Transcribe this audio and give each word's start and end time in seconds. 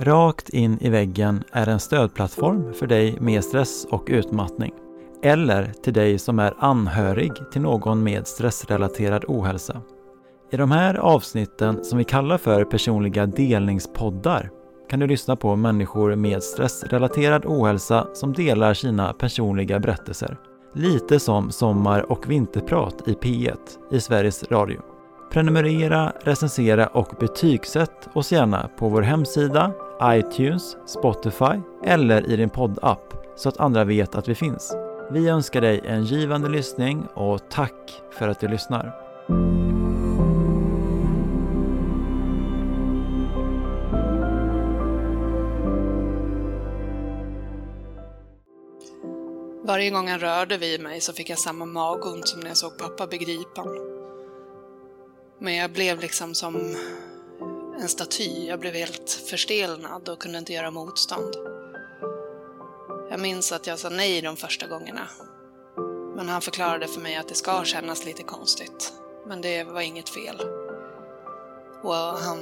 Rakt 0.00 0.48
in 0.48 0.78
i 0.80 0.90
väggen 0.90 1.44
är 1.52 1.68
en 1.68 1.80
stödplattform 1.80 2.72
för 2.72 2.86
dig 2.86 3.20
med 3.20 3.44
stress 3.44 3.86
och 3.90 4.04
utmattning. 4.06 4.72
Eller 5.22 5.72
till 5.82 5.92
dig 5.92 6.18
som 6.18 6.38
är 6.38 6.54
anhörig 6.58 7.32
till 7.52 7.60
någon 7.60 8.02
med 8.02 8.26
stressrelaterad 8.26 9.24
ohälsa. 9.28 9.80
I 10.50 10.56
de 10.56 10.70
här 10.70 10.94
avsnitten 10.94 11.84
som 11.84 11.98
vi 11.98 12.04
kallar 12.04 12.38
för 12.38 12.64
personliga 12.64 13.26
delningspoddar 13.26 14.50
kan 14.90 15.00
du 15.00 15.06
lyssna 15.06 15.36
på 15.36 15.56
människor 15.56 16.14
med 16.16 16.42
stressrelaterad 16.42 17.46
ohälsa 17.46 18.06
som 18.14 18.32
delar 18.32 18.74
sina 18.74 19.12
personliga 19.12 19.80
berättelser. 19.80 20.36
Lite 20.74 21.20
som 21.20 21.50
Sommar 21.50 22.12
och 22.12 22.30
vinterprat 22.30 23.08
i 23.08 23.12
P1 23.12 23.56
i 23.90 24.00
Sveriges 24.00 24.44
Radio. 24.50 24.80
Prenumerera, 25.30 26.12
recensera 26.24 26.86
och 26.86 27.14
betygsätt 27.20 28.08
oss 28.14 28.32
gärna 28.32 28.70
på 28.78 28.88
vår 28.88 29.02
hemsida, 29.02 29.72
iTunes, 30.02 30.76
Spotify 30.86 31.60
eller 31.84 32.30
i 32.30 32.36
din 32.36 32.50
poddapp 32.50 33.14
så 33.36 33.48
att 33.48 33.60
andra 33.60 33.84
vet 33.84 34.14
att 34.14 34.28
vi 34.28 34.34
finns. 34.34 34.74
Vi 35.10 35.28
önskar 35.28 35.60
dig 35.60 35.80
en 35.84 36.04
givande 36.04 36.48
lyssning 36.48 37.06
och 37.14 37.40
tack 37.50 38.02
för 38.10 38.28
att 38.28 38.40
du 38.40 38.48
lyssnar. 38.48 39.08
Varje 49.66 49.90
gång 49.90 50.08
han 50.08 50.18
rörde 50.18 50.58
vid 50.58 50.80
mig 50.80 51.00
så 51.00 51.12
fick 51.12 51.30
jag 51.30 51.38
samma 51.38 51.64
magont 51.64 52.28
som 52.28 52.40
när 52.40 52.48
jag 52.48 52.56
såg 52.56 52.78
pappa 52.78 53.06
begripa. 53.06 53.64
Men 55.38 55.54
jag 55.54 55.72
blev 55.72 56.00
liksom 56.00 56.34
som 56.34 56.76
en 57.80 57.88
staty. 57.88 58.46
Jag 58.46 58.60
blev 58.60 58.74
helt 58.74 59.10
förstelnad 59.10 60.08
och 60.08 60.18
kunde 60.18 60.38
inte 60.38 60.52
göra 60.52 60.70
motstånd. 60.70 61.34
Jag 63.10 63.20
minns 63.20 63.52
att 63.52 63.66
jag 63.66 63.78
sa 63.78 63.88
nej 63.88 64.20
de 64.20 64.36
första 64.36 64.66
gångerna. 64.66 65.08
Men 66.16 66.28
han 66.28 66.42
förklarade 66.42 66.88
för 66.88 67.00
mig 67.00 67.16
att 67.16 67.28
det 67.28 67.34
ska 67.34 67.64
kännas 67.64 68.04
lite 68.04 68.22
konstigt. 68.22 68.92
Men 69.26 69.40
det 69.40 69.64
var 69.64 69.80
inget 69.80 70.08
fel. 70.08 70.40
Och 71.82 71.94
han, 71.94 72.38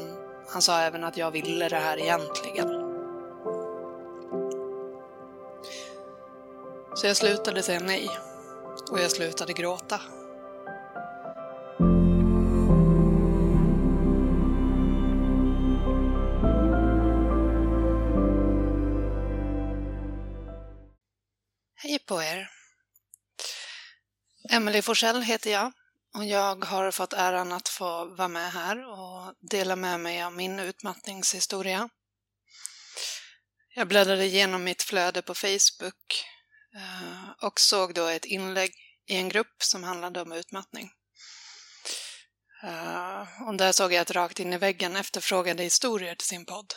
han 0.49 0.63
sa 0.63 0.81
även 0.81 1.05
att 1.05 1.17
jag 1.17 1.31
ville 1.31 1.69
det 1.69 1.77
här 1.77 1.99
egentligen. 1.99 2.69
Så 6.95 7.07
jag 7.07 7.17
slutade 7.17 7.63
säga 7.63 7.81
nej. 7.81 8.11
Och 8.91 9.01
jag 9.01 9.11
slutade 9.11 9.53
gråta. 9.53 10.01
På 22.07 22.23
er! 22.23 22.51
Emelie 24.51 24.83
Forsell 24.83 25.23
heter 25.23 25.51
jag 25.51 25.73
och 26.15 26.25
jag 26.25 26.65
har 26.65 26.91
fått 26.91 27.13
äran 27.13 27.53
att 27.53 27.69
få 27.69 28.05
vara 28.05 28.29
med 28.29 28.53
här 28.53 28.89
och 28.89 29.35
dela 29.51 29.77
med 29.77 30.01
mig 30.01 30.23
av 30.23 30.33
min 30.33 30.59
utmattningshistoria. 30.59 31.89
Jag 33.75 33.89
bläddrade 33.89 34.25
igenom 34.25 34.65
mitt 34.65 34.83
flöde 34.83 35.23
på 35.23 35.35
Facebook 35.35 36.25
eh, 36.77 37.47
och 37.47 37.61
såg 37.61 37.95
då 37.95 38.07
ett 38.07 38.25
inlägg 38.25 38.71
i 39.07 39.17
en 39.17 39.29
grupp 39.29 39.63
som 39.63 39.85
handlade 39.85 40.21
om 40.21 40.33
utmattning. 40.33 40.91
Eh, 42.63 43.43
och 43.49 43.57
där 43.57 43.73
såg 43.73 43.93
jag 43.93 44.01
att 44.01 44.11
Rakt 44.11 44.41
in 44.41 44.53
i 44.53 44.59
väggen 44.59 44.97
efterfrågade 44.97 45.63
historier 45.63 46.15
till 46.15 46.29
sin 46.29 46.47
podd. 46.47 46.75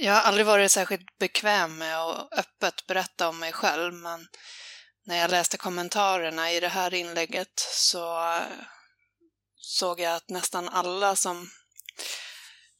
Jag 0.00 0.12
har 0.12 0.20
aldrig 0.20 0.46
varit 0.46 0.70
särskilt 0.70 1.18
bekväm 1.18 1.78
med 1.78 1.98
att 1.98 2.32
öppet 2.32 2.86
berätta 2.86 3.28
om 3.28 3.38
mig 3.38 3.52
själv, 3.52 3.94
men 3.94 4.28
när 5.04 5.16
jag 5.16 5.30
läste 5.30 5.56
kommentarerna 5.56 6.52
i 6.52 6.60
det 6.60 6.68
här 6.68 6.94
inlägget 6.94 7.60
så 7.74 8.34
eh, 8.36 8.42
såg 9.56 10.00
jag 10.00 10.14
att 10.14 10.28
nästan 10.28 10.68
alla 10.68 11.16
som 11.16 11.50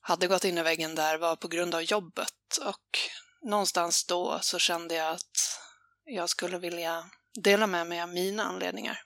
hade 0.01 0.27
gått 0.27 0.45
in 0.45 0.59
i 0.59 0.63
väggen 0.63 0.95
där 0.95 1.19
var 1.19 1.37
på 1.37 1.49
grund 1.49 1.75
av 1.75 1.83
jobbet 1.83 2.59
och 2.61 2.99
någonstans 3.43 4.05
då 4.05 4.39
så 4.43 4.59
kände 4.59 4.95
jag 4.95 5.13
att 5.15 5.61
jag 6.05 6.31
skulle 6.31 6.59
vilja 6.59 7.11
dela 7.43 7.67
med 7.67 7.87
mig 7.87 8.01
av 8.01 8.09
mina 8.09 8.45
anledningar. 8.45 9.03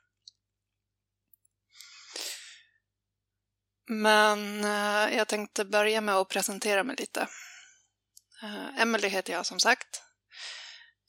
Men 3.89 4.65
eh, 4.65 5.17
jag 5.17 5.29
tänkte 5.29 5.65
börja 5.65 6.01
med 6.01 6.15
att 6.15 6.29
presentera 6.29 6.85
mig 6.85 6.97
lite. 6.97 7.29
Uh, 8.43 8.81
Emily 8.81 9.09
heter 9.09 9.33
jag 9.33 9.47
som 9.47 9.61
sagt. 9.61 10.03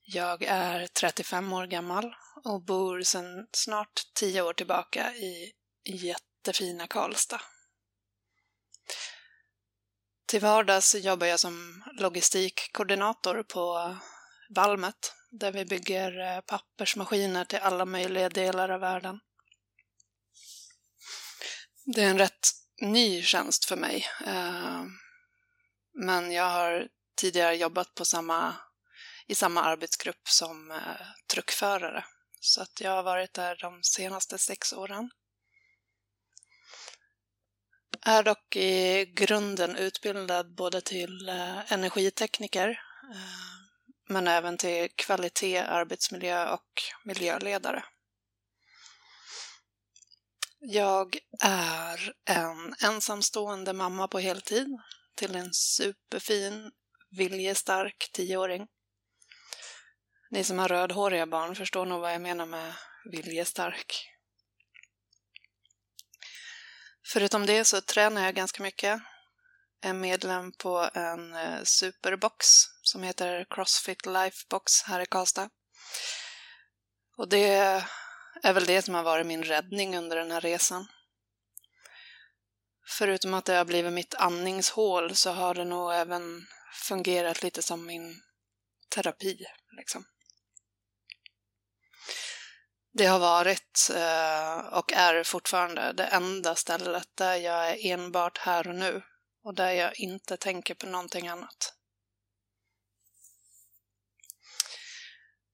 Jag 0.05 0.43
är 0.43 0.87
35 0.87 1.53
år 1.53 1.67
gammal 1.67 2.15
och 2.43 2.61
bor 2.61 3.01
sedan 3.01 3.47
snart 3.51 4.01
10 4.13 4.41
år 4.41 4.53
tillbaka 4.53 5.13
i 5.15 5.53
jättefina 5.85 6.87
Karlstad. 6.87 7.41
Till 10.25 10.41
vardags 10.41 10.95
jobbar 10.95 11.27
jag 11.27 11.39
som 11.39 11.83
logistikkoordinator 11.99 13.43
på 13.43 13.97
Valmet 14.49 15.13
där 15.29 15.51
vi 15.51 15.65
bygger 15.65 16.19
eh, 16.19 16.41
pappersmaskiner 16.41 17.45
till 17.45 17.59
alla 17.59 17.85
möjliga 17.85 18.29
delar 18.29 18.69
av 18.69 18.79
världen. 18.79 19.19
Det 21.85 22.01
är 22.01 22.09
en 22.09 22.17
rätt 22.17 22.47
ny 22.81 23.23
tjänst 23.23 23.65
för 23.65 23.75
mig. 23.75 24.07
Eh, 24.25 24.83
men 25.93 26.31
jag 26.31 26.49
har 26.49 26.87
tidigare 27.15 27.55
jobbat 27.55 27.95
på 27.95 28.05
samma, 28.05 28.55
i 29.27 29.35
samma 29.35 29.63
arbetsgrupp 29.63 30.29
som 30.29 30.71
eh, 30.71 30.77
truckförare. 31.33 32.05
Så 32.39 32.61
att 32.61 32.81
jag 32.81 32.91
har 32.91 33.03
varit 33.03 33.33
där 33.33 33.57
de 33.61 33.83
senaste 33.83 34.37
sex 34.37 34.73
åren. 34.73 35.09
Är 38.05 38.23
dock 38.23 38.55
i 38.55 39.05
grunden 39.05 39.75
utbildad 39.75 40.55
både 40.55 40.81
till 40.81 41.29
eh, 41.29 41.73
energitekniker 41.73 42.69
eh, 43.13 43.53
men 44.07 44.27
även 44.27 44.57
till 44.57 44.89
kvalitet, 44.95 45.59
arbetsmiljö 45.59 46.49
och 46.49 46.83
miljöledare. 47.03 47.83
Jag 50.59 51.17
är 51.41 52.13
en 52.25 52.75
ensamstående 52.83 53.73
mamma 53.73 54.07
på 54.07 54.19
heltid 54.19 54.67
till 55.15 55.35
en 55.35 55.53
superfin 55.53 56.71
viljestark 57.17 58.09
tioåring. 58.13 58.67
Ni 60.31 60.43
som 60.43 60.59
har 60.59 60.67
rödhåriga 60.67 61.25
barn 61.25 61.55
förstår 61.55 61.85
nog 61.85 62.01
vad 62.01 62.13
jag 62.13 62.21
menar 62.21 62.45
med 62.45 62.73
viljestark. 63.11 64.09
Förutom 67.05 67.45
det 67.45 67.65
så 67.65 67.81
tränar 67.81 68.25
jag 68.25 68.35
ganska 68.35 68.63
mycket. 68.63 69.01
Är 69.81 69.93
medlem 69.93 70.51
på 70.51 70.89
en 70.93 71.33
eh, 71.33 71.63
superbox 71.63 72.45
som 72.81 73.03
heter 73.03 73.45
Crossfit 73.49 74.05
Lifebox 74.05 74.81
här 74.81 74.99
i 74.99 75.05
Karlstad. 75.05 75.49
Och 77.17 77.29
det 77.29 77.47
är 78.43 78.53
väl 78.53 78.65
det 78.65 78.81
som 78.81 78.93
har 78.93 79.03
varit 79.03 79.25
min 79.25 79.43
räddning 79.43 79.97
under 79.97 80.17
den 80.17 80.31
här 80.31 80.41
resan. 80.41 80.87
Förutom 82.87 83.33
att 83.33 83.45
det 83.45 83.53
har 83.53 83.65
blivit 83.65 83.93
mitt 83.93 84.15
andningshål 84.15 85.15
så 85.15 85.31
har 85.31 85.55
det 85.55 85.65
nog 85.65 85.93
även 85.93 86.47
fungerat 86.73 87.43
lite 87.43 87.61
som 87.61 87.85
min 87.85 88.21
terapi. 88.89 89.45
Liksom. 89.77 90.05
Det 92.91 93.05
har 93.05 93.19
varit 93.19 93.89
eh, 93.95 94.77
och 94.77 94.93
är 94.93 95.23
fortfarande 95.23 95.93
det 95.93 96.05
enda 96.05 96.55
stället 96.55 97.09
där 97.15 97.35
jag 97.35 97.69
är 97.69 97.93
enbart 97.93 98.37
här 98.37 98.67
och 98.67 98.75
nu 98.75 99.01
och 99.43 99.55
där 99.55 99.71
jag 99.71 99.99
inte 99.99 100.37
tänker 100.37 100.73
på 100.73 100.85
någonting 100.85 101.27
annat. 101.27 101.73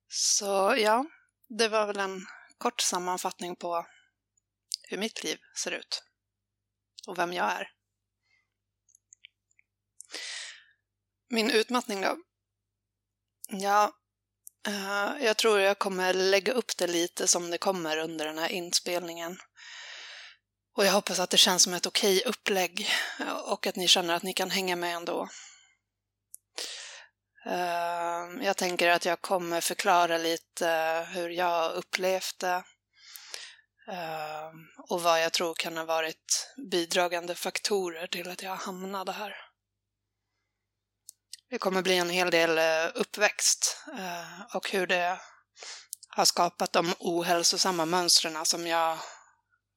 Så 0.07 0.75
ja, 0.77 1.05
det 1.47 1.67
var 1.67 1.87
väl 1.87 1.99
en 1.99 2.25
kort 2.57 2.81
sammanfattning 2.81 3.55
på 3.55 3.87
hur 4.83 4.97
mitt 4.97 5.23
liv 5.23 5.39
ser 5.63 5.71
ut 5.71 6.03
och 7.07 7.17
vem 7.17 7.33
jag 7.33 7.51
är. 7.51 7.71
Min 11.31 11.51
utmattning 11.51 12.01
då? 12.01 12.17
Ja, 13.47 13.91
uh, 14.67 15.25
jag 15.25 15.37
tror 15.37 15.59
jag 15.59 15.79
kommer 15.79 16.13
lägga 16.13 16.53
upp 16.53 16.77
det 16.77 16.87
lite 16.87 17.27
som 17.27 17.51
det 17.51 17.57
kommer 17.57 17.97
under 17.97 18.25
den 18.25 18.37
här 18.37 18.49
inspelningen. 18.49 19.39
Och 20.75 20.85
jag 20.85 20.91
hoppas 20.91 21.19
att 21.19 21.29
det 21.29 21.37
känns 21.37 21.63
som 21.63 21.73
ett 21.73 21.85
okej 21.85 22.23
upplägg 22.25 22.89
eh, 23.19 23.31
och 23.31 23.67
att 23.67 23.75
ni 23.75 23.87
känner 23.87 24.13
att 24.13 24.23
ni 24.23 24.33
kan 24.33 24.49
hänga 24.49 24.75
med 24.75 24.95
ändå. 24.95 25.29
Uh, 27.45 28.45
jag 28.45 28.57
tänker 28.57 28.89
att 28.89 29.05
jag 29.05 29.21
kommer 29.21 29.61
förklara 29.61 30.17
lite 30.17 30.67
hur 31.09 31.29
jag 31.29 31.71
upplevt 31.73 32.39
det. 32.39 32.63
och 34.77 35.01
vad 35.01 35.23
jag 35.23 35.33
tror 35.33 35.53
kan 35.53 35.77
ha 35.77 35.85
varit 35.85 36.53
bidragande 36.71 37.35
faktorer 37.35 38.07
till 38.07 38.29
att 38.29 38.43
jag 38.43 38.55
hamnade 38.55 39.11
här. 39.11 39.48
Det 41.49 41.57
kommer 41.57 41.81
bli 41.81 41.97
en 41.97 42.09
hel 42.09 42.31
del 42.31 42.57
eh, 42.57 42.91
uppväxt 42.95 43.83
eh, 43.97 44.55
och 44.55 44.69
hur 44.69 44.87
det 44.87 45.21
har 46.07 46.25
skapat 46.25 46.73
de 46.73 46.93
ohälsosamma 46.99 47.85
mönstren 47.85 48.45
som 48.45 48.67
jag 48.67 48.97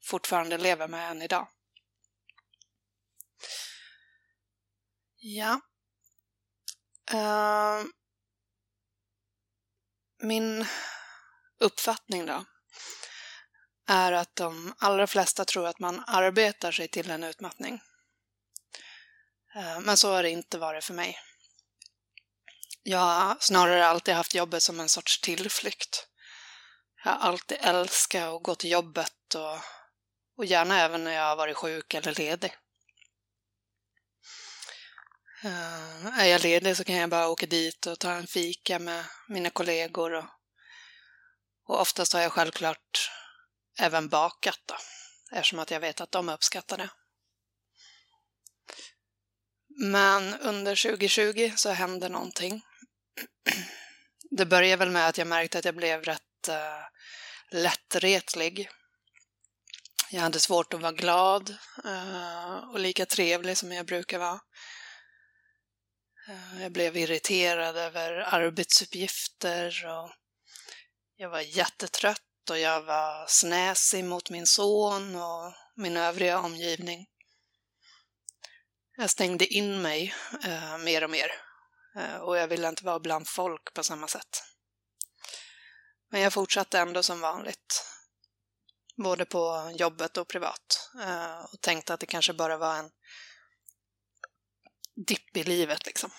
fortfarande 0.04 0.58
lever 0.58 0.88
med 0.88 1.10
än 1.10 1.22
idag. 1.22 1.48
Ja. 5.16 5.60
Eh, 7.10 7.82
min 10.22 10.66
uppfattning 11.60 12.26
då 12.26 12.44
är 13.86 14.12
att 14.12 14.36
de 14.36 14.74
allra 14.78 15.06
flesta 15.06 15.44
tror 15.44 15.66
att 15.66 15.78
man 15.78 16.04
arbetar 16.06 16.72
sig 16.72 16.88
till 16.88 17.10
en 17.10 17.24
utmattning. 17.24 17.80
Men 19.80 19.96
så 19.96 20.12
har 20.12 20.22
det 20.22 20.30
inte 20.30 20.58
varit 20.58 20.84
för 20.84 20.94
mig. 20.94 21.18
Jag 22.84 22.98
har 22.98 23.36
snarare 23.40 23.86
alltid 23.86 24.14
haft 24.14 24.34
jobbet 24.34 24.62
som 24.62 24.80
en 24.80 24.88
sorts 24.88 25.20
tillflykt. 25.20 26.06
Jag 27.04 27.12
har 27.12 27.18
alltid 27.18 27.58
älskat 27.60 28.28
att 28.28 28.42
gå 28.42 28.54
till 28.54 28.70
jobbet 28.70 29.34
och, 29.34 29.58
och 30.36 30.44
gärna 30.44 30.80
även 30.80 31.04
när 31.04 31.12
jag 31.12 31.22
har 31.22 31.36
varit 31.36 31.56
sjuk 31.56 31.94
eller 31.94 32.14
ledig. 32.14 32.56
Uh, 35.44 36.18
är 36.18 36.24
jag 36.24 36.42
ledig 36.42 36.76
så 36.76 36.84
kan 36.84 36.94
jag 36.94 37.10
bara 37.10 37.28
åka 37.28 37.46
dit 37.46 37.86
och 37.86 37.98
ta 37.98 38.12
en 38.12 38.26
fika 38.26 38.78
med 38.78 39.04
mina 39.28 39.50
kollegor. 39.50 40.12
Och, 40.12 40.24
och 41.66 41.80
oftast 41.80 42.12
har 42.12 42.20
jag 42.20 42.32
självklart 42.32 43.10
även 43.78 44.08
bakat 44.08 44.60
då, 44.66 44.76
eftersom 45.32 45.58
att 45.58 45.70
jag 45.70 45.80
vet 45.80 46.00
att 46.00 46.12
de 46.12 46.28
uppskattar 46.28 46.78
det. 46.78 46.90
Men 49.76 50.34
under 50.34 50.90
2020 50.90 51.52
så 51.56 51.70
hände 51.70 52.08
någonting. 52.08 52.62
Det 54.30 54.46
började 54.46 54.76
väl 54.76 54.90
med 54.90 55.08
att 55.08 55.18
jag 55.18 55.26
märkte 55.26 55.58
att 55.58 55.64
jag 55.64 55.76
blev 55.76 56.02
rätt 56.02 56.48
uh, 56.48 56.86
lättretlig. 57.50 58.68
Jag 60.10 60.20
hade 60.20 60.40
svårt 60.40 60.74
att 60.74 60.80
vara 60.80 60.92
glad 60.92 61.56
uh, 61.84 62.70
och 62.72 62.80
lika 62.80 63.06
trevlig 63.06 63.56
som 63.56 63.72
jag 63.72 63.86
brukar 63.86 64.18
vara. 64.18 64.40
Uh, 66.28 66.62
jag 66.62 66.72
blev 66.72 66.96
irriterad 66.96 67.76
över 67.76 68.12
arbetsuppgifter 68.12 69.86
och 69.86 70.10
jag 71.16 71.30
var 71.30 71.40
jättetrött 71.40 72.50
och 72.50 72.58
jag 72.58 72.82
var 72.82 73.26
snäsig 73.28 74.04
mot 74.04 74.30
min 74.30 74.46
son 74.46 75.16
och 75.16 75.52
min 75.76 75.96
övriga 75.96 76.40
omgivning. 76.40 77.06
Jag 78.96 79.10
stängde 79.10 79.46
in 79.46 79.82
mig 79.82 80.14
uh, 80.44 80.78
mer 80.78 81.04
och 81.04 81.10
mer 81.10 81.30
Eh, 81.96 82.16
och 82.16 82.36
jag 82.36 82.48
ville 82.48 82.68
inte 82.68 82.84
vara 82.84 83.00
bland 83.00 83.28
folk 83.28 83.74
på 83.74 83.84
samma 83.84 84.08
sätt. 84.08 84.42
Men 86.10 86.20
jag 86.20 86.32
fortsatte 86.32 86.78
ändå 86.78 87.02
som 87.02 87.20
vanligt. 87.20 87.86
Både 88.96 89.24
på 89.24 89.72
jobbet 89.74 90.16
och 90.16 90.28
privat. 90.28 90.90
Eh, 91.00 91.44
och 91.44 91.60
tänkte 91.60 91.94
att 91.94 92.00
det 92.00 92.06
kanske 92.06 92.32
bara 92.32 92.56
var 92.56 92.76
en 92.76 92.90
dipp 95.06 95.36
i 95.36 95.44
livet 95.44 95.86
liksom. 95.86 96.10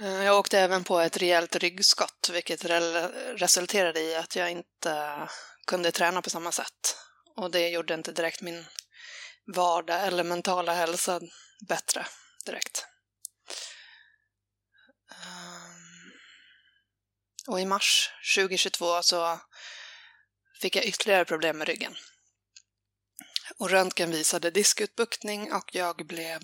Eh, 0.00 0.24
jag 0.24 0.38
åkte 0.38 0.58
även 0.58 0.84
på 0.84 1.00
ett 1.00 1.16
rejält 1.16 1.56
ryggskott, 1.56 2.30
vilket 2.32 2.64
resulterade 3.40 4.00
i 4.00 4.14
att 4.14 4.36
jag 4.36 4.50
inte 4.50 5.28
kunde 5.66 5.92
träna 5.92 6.22
på 6.22 6.30
samma 6.30 6.52
sätt. 6.52 6.96
Och 7.36 7.50
det 7.50 7.68
gjorde 7.68 7.94
inte 7.94 8.12
direkt 8.12 8.40
min 8.40 8.66
vardag 9.54 10.06
eller 10.06 10.24
mentala 10.24 10.74
hälsa 10.74 11.20
bättre 11.68 12.06
direkt. 12.46 12.86
Ehm, 15.12 16.12
och 17.46 17.60
i 17.60 17.64
mars 17.64 18.10
2022 18.36 19.02
så 19.02 19.40
fick 20.60 20.76
jag 20.76 20.84
ytterligare 20.84 21.24
problem 21.24 21.58
med 21.58 21.68
ryggen. 21.68 21.96
Och 23.58 23.70
röntgen 23.70 24.10
visade 24.10 24.50
diskutbuktning 24.50 25.52
och 25.52 25.74
jag 25.74 26.06
blev 26.06 26.40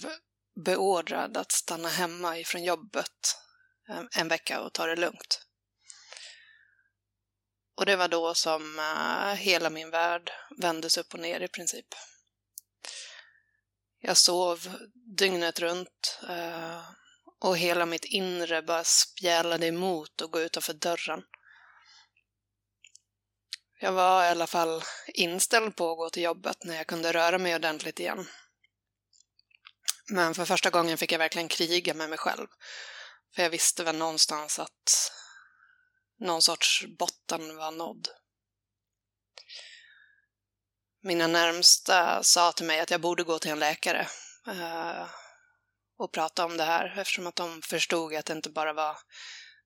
beordrad 0.65 1.37
att 1.37 1.53
stanna 1.53 1.89
hemma 1.89 2.39
ifrån 2.39 2.65
jobbet 2.65 3.37
ehm, 3.89 4.09
en 4.17 4.29
vecka 4.29 4.61
och 4.61 4.73
ta 4.73 4.87
det 4.87 4.97
lugnt. 4.97 5.47
Och 7.75 7.87
det 7.87 7.97
var 7.97 8.09
då 8.09 8.35
som 8.35 8.79
eh, 8.79 9.35
hela 9.35 9.71
min 9.71 9.91
värld 9.91 10.33
vändes 10.59 10.97
upp 10.97 11.15
och 11.15 11.21
ner 11.21 11.41
i 11.41 11.49
princip. 11.49 11.87
Jag 14.05 14.17
sov 14.17 14.77
dygnet 15.17 15.61
runt 15.61 16.21
eh, 16.29 16.81
och 17.41 17.59
hela 17.59 17.87
mitt 17.87 18.05
inre 18.05 18.63
bara 18.63 18.85
spjälade 18.85 19.67
emot 19.67 20.23
att 20.23 20.31
gå 20.31 20.41
utanför 20.41 20.73
dörren. 20.73 21.23
Jag 23.81 23.93
var 23.93 24.25
i 24.25 24.29
alla 24.29 24.47
fall 24.47 24.83
inställd 25.15 25.77
på 25.77 25.91
att 25.91 25.99
gå 25.99 26.11
till 26.11 26.23
jobbet 26.23 26.65
när 26.65 26.77
jag 26.77 26.87
kunde 26.87 27.13
röra 27.13 27.39
mig 27.39 27.55
ordentligt 27.55 28.01
igen. 28.01 28.27
Men 30.11 30.35
för 30.35 30.45
första 30.45 30.71
gången 30.71 30.99
fick 30.99 31.13
jag 31.13 31.19
verkligen 31.19 31.49
kriga 31.49 31.95
med 31.95 32.09
mig 32.11 32.19
själv. 32.19 32.47
För 33.35 33.43
jag 33.43 33.51
visste 33.51 33.85
väl 33.85 33.97
någonstans 33.97 34.59
att 34.59 35.13
någon 36.21 36.43
sorts 36.43 36.85
botten 36.99 37.57
var 37.57 37.71
nådd. 37.71 38.09
Mina 41.05 41.27
närmsta 41.27 42.23
sa 42.23 42.53
till 42.53 42.67
mig 42.67 42.81
att 42.81 42.91
jag 42.91 43.01
borde 43.01 43.25
gå 43.25 43.39
till 43.39 43.51
en 43.51 43.59
läkare. 43.59 44.09
Eh, 44.47 45.09
och 45.99 46.13
prata 46.13 46.45
om 46.45 46.57
det 46.57 46.65
här 46.65 46.99
eftersom 46.99 47.27
att 47.27 47.37
de 47.37 47.63
förstod 47.63 48.15
att 48.15 48.27
det 48.27 48.33
inte 48.33 48.51
bara 48.51 48.73
var 48.73 48.99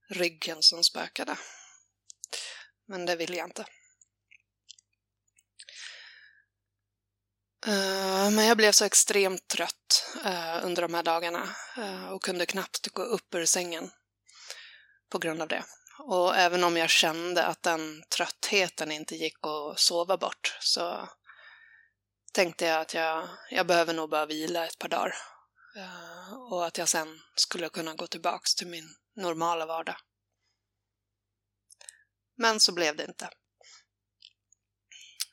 ryggen 0.08 0.62
som 0.62 0.84
spökade. 0.84 1.36
Men 2.88 3.06
det 3.06 3.16
ville 3.16 3.36
jag 3.36 3.46
inte. 3.46 3.66
Eh, 7.66 8.30
men 8.30 8.46
jag 8.46 8.56
blev 8.56 8.72
så 8.72 8.84
extremt 8.84 9.48
trött 9.48 10.16
eh, 10.24 10.64
under 10.64 10.82
de 10.82 10.94
här 10.94 11.02
dagarna 11.02 11.56
eh, 11.76 12.08
och 12.08 12.22
kunde 12.22 12.46
knappt 12.46 12.88
gå 12.88 13.02
upp 13.02 13.34
ur 13.34 13.46
sängen 13.46 13.90
på 15.10 15.18
grund 15.18 15.42
av 15.42 15.48
det. 15.48 15.64
Och 15.98 16.36
även 16.36 16.64
om 16.64 16.76
jag 16.76 16.90
kände 16.90 17.44
att 17.44 17.62
den 17.62 18.02
tröttheten 18.16 18.92
inte 18.92 19.16
gick 19.16 19.36
att 19.46 19.78
sova 19.78 20.16
bort 20.16 20.56
så 20.60 21.08
tänkte 22.36 22.64
jag 22.64 22.80
att 22.80 22.94
jag, 22.94 23.28
jag 23.50 23.66
behöver 23.66 23.94
nog 23.94 24.10
bara 24.10 24.26
vila 24.26 24.66
ett 24.66 24.78
par 24.78 24.88
dagar 24.88 25.14
eh, 25.76 26.32
och 26.50 26.66
att 26.66 26.78
jag 26.78 26.88
sen 26.88 27.20
skulle 27.34 27.68
kunna 27.68 27.94
gå 27.94 28.06
tillbaks 28.06 28.54
till 28.54 28.66
min 28.66 28.94
normala 29.14 29.66
vardag. 29.66 29.96
Men 32.36 32.60
så 32.60 32.74
blev 32.74 32.96
det 32.96 33.04
inte. 33.04 33.30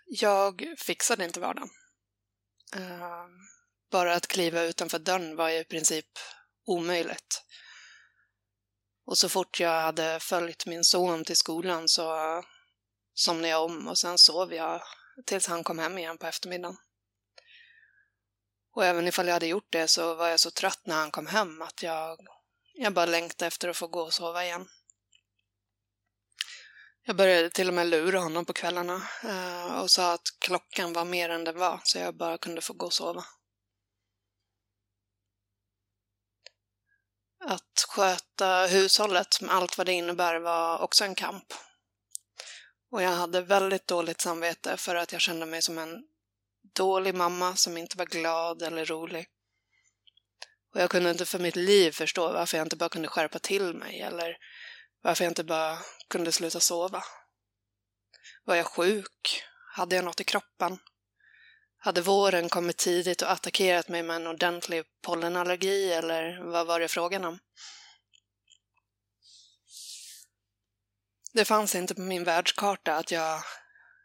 Jag 0.06 0.76
fixade 0.78 1.26
inte 1.26 1.40
vardagen. 1.40 1.70
Eh, 2.76 3.26
bara 3.92 4.14
att 4.14 4.28
kliva 4.28 4.62
utanför 4.62 5.00
dörren 5.00 5.36
var 5.36 5.50
i 5.50 5.64
princip 5.64 6.20
omöjligt. 6.66 7.44
Och 9.06 9.18
så 9.18 9.30
fort 9.30 9.60
jag 9.60 9.82
hade 9.82 10.20
följt 10.20 10.66
min 10.66 10.84
son 10.84 11.26
till 11.26 11.38
skolan 11.38 11.88
så 11.88 12.44
somnade 13.14 13.48
jag 13.48 13.64
om 13.64 13.88
och 13.88 13.98
sen 13.98 14.18
sov 14.18 14.54
jag 14.54 14.82
tills 15.26 15.48
han 15.48 15.64
kom 15.64 15.80
hem 15.80 15.98
igen 15.98 16.18
på 16.18 16.28
eftermiddagen. 16.28 16.78
Och 18.74 18.86
även 18.86 19.08
ifall 19.08 19.28
jag 19.28 19.34
hade 19.34 19.48
gjort 19.48 19.72
det 19.72 19.88
så 19.88 20.16
var 20.16 20.28
jag 20.28 20.40
så 20.40 20.52
trött 20.52 20.82
när 20.84 20.96
han 20.96 21.12
kom 21.12 21.28
hem 21.28 21.62
att 21.62 21.84
jag, 21.84 22.20
jag 22.74 22.94
bara 22.94 23.06
längtade 23.06 23.48
efter 23.48 23.68
att 23.68 23.78
få 23.78 23.88
gå 23.88 24.02
och 24.02 24.14
sova 24.14 24.46
igen. 24.46 24.70
Jag 27.06 27.16
började 27.16 27.50
till 27.50 27.68
och 27.68 27.74
med 27.74 27.88
lura 27.88 28.20
honom 28.20 28.46
på 28.46 28.54
kvällarna 28.54 29.02
eh, 29.24 29.82
och 29.82 29.92
sa 29.92 30.14
att 30.14 30.28
klockan 30.40 30.94
var 30.94 31.06
mer 31.06 31.30
än 31.30 31.44
den 31.44 31.60
var 31.60 31.82
så 31.84 31.98
jag 31.98 32.16
bara 32.16 32.38
kunde 32.38 32.62
få 32.62 32.74
gå 32.74 32.86
och 32.86 32.94
sova. 32.94 33.26
Att 37.46 37.86
sköta 37.88 38.66
hushållet 38.66 39.42
med 39.42 39.56
allt 39.56 39.78
vad 39.78 39.88
det 39.88 39.94
innebär 39.94 40.40
var 40.40 40.80
också 40.80 41.04
en 41.04 41.16
kamp. 41.16 41.54
Och 42.92 43.02
jag 43.02 43.10
hade 43.10 43.42
väldigt 43.42 43.88
dåligt 43.88 44.22
samvete 44.22 44.78
för 44.78 44.96
att 44.96 45.12
jag 45.12 45.22
kände 45.22 45.46
mig 45.46 45.62
som 45.62 45.78
en 45.78 46.04
dålig 46.76 47.16
mamma 47.16 47.56
som 47.56 47.78
inte 47.78 47.98
var 47.98 48.06
glad 48.06 48.62
eller 48.62 48.86
rolig. 48.86 49.28
Och 50.74 50.82
jag 50.82 50.90
kunde 50.90 51.12
inte 51.12 51.26
för 51.26 51.40
mitt 51.40 51.56
liv 51.56 51.92
förstå 51.92 52.34
varför 52.34 52.58
jag 52.58 52.66
inte 52.66 52.76
bara 52.76 52.90
kunde 52.90 53.08
skärpa 53.08 53.40
till 53.40 53.74
mig 53.74 54.02
eller 54.02 54.38
varför 55.02 55.24
jag 55.24 55.32
inte 55.32 55.44
bara 55.44 55.78
kunde 56.10 56.32
sluta 56.32 56.60
sova. 56.60 57.04
Var 58.44 58.56
jag 58.56 58.66
sjuk? 58.66 59.44
Hade 59.76 59.96
jag 59.96 60.06
något 60.06 60.22
i 60.22 60.24
kroppen? 60.24 60.80
Hade 61.78 62.02
våren 62.02 62.50
kommit 62.50 62.78
tidigt 62.78 63.22
och 63.22 63.32
attackerat 63.32 63.90
mig 63.90 64.04
med 64.04 64.16
en 64.16 64.28
ordentlig 64.28 64.84
pollenallergi 65.02 65.94
eller 65.94 66.52
vad 66.52 66.68
var 66.68 66.80
det 66.80 66.88
frågan 66.88 67.26
om? 67.26 67.40
Det 71.34 71.46
fanns 71.46 71.76
inte 71.76 71.96
på 71.96 72.02
min 72.02 72.24
världskarta 72.24 72.96
att 72.96 73.12
jag 73.12 73.44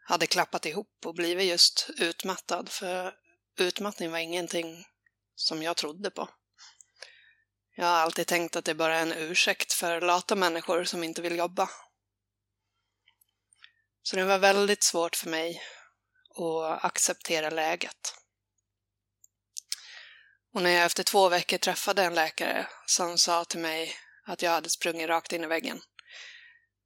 hade 0.09 0.27
klappat 0.27 0.65
ihop 0.65 1.05
och 1.05 1.15
blivit 1.15 1.47
just 1.47 1.89
utmattad, 1.97 2.69
för 2.69 3.13
utmattning 3.59 4.11
var 4.11 4.19
ingenting 4.19 4.85
som 5.35 5.63
jag 5.63 5.77
trodde 5.77 6.11
på. 6.11 6.29
Jag 7.75 7.85
har 7.85 7.93
alltid 7.93 8.27
tänkt 8.27 8.55
att 8.55 8.65
det 8.65 8.75
bara 8.75 8.95
är 8.95 9.01
en 9.01 9.13
ursäkt 9.13 9.73
för 9.73 10.01
lata 10.01 10.35
människor 10.35 10.83
som 10.83 11.03
inte 11.03 11.21
vill 11.21 11.37
jobba. 11.37 11.69
Så 14.03 14.15
det 14.15 14.25
var 14.25 14.37
väldigt 14.37 14.83
svårt 14.83 15.15
för 15.15 15.29
mig 15.29 15.61
att 16.35 16.83
acceptera 16.85 17.49
läget. 17.49 18.15
Och 20.53 20.63
när 20.63 20.69
jag 20.69 20.85
efter 20.85 21.03
två 21.03 21.29
veckor 21.29 21.57
träffade 21.57 22.03
en 22.03 22.15
läkare 22.15 22.67
som 22.85 23.17
sa 23.17 23.45
till 23.45 23.59
mig 23.59 23.95
att 24.25 24.41
jag 24.41 24.51
hade 24.51 24.69
sprungit 24.69 25.09
rakt 25.09 25.33
in 25.33 25.43
i 25.43 25.47
väggen 25.47 25.81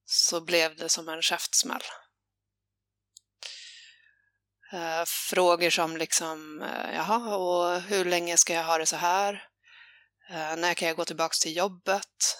så 0.05 0.41
blev 0.41 0.75
det 0.75 0.89
som 0.89 1.09
en 1.09 1.21
käftsmäll. 1.21 1.83
Eh, 4.73 5.03
frågor 5.05 5.69
som 5.69 5.97
liksom, 5.97 6.61
eh, 6.61 6.95
jaha, 6.95 7.35
och 7.35 7.81
hur 7.81 8.05
länge 8.05 8.37
ska 8.37 8.53
jag 8.53 8.63
ha 8.63 8.77
det 8.77 8.85
så 8.85 8.95
här? 8.95 9.47
Eh, 10.29 10.55
när 10.55 10.73
kan 10.73 10.87
jag 10.87 10.97
gå 10.97 11.05
tillbaks 11.05 11.39
till 11.39 11.57
jobbet? 11.57 12.37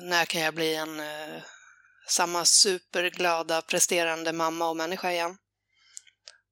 När 0.00 0.24
kan 0.24 0.40
jag 0.40 0.54
bli 0.54 0.74
en 0.74 1.02
samma 2.08 2.44
superglada, 2.44 3.62
presterande 3.62 4.32
mamma 4.32 4.68
och 4.68 4.76
människa 4.76 5.12
igen? 5.12 5.38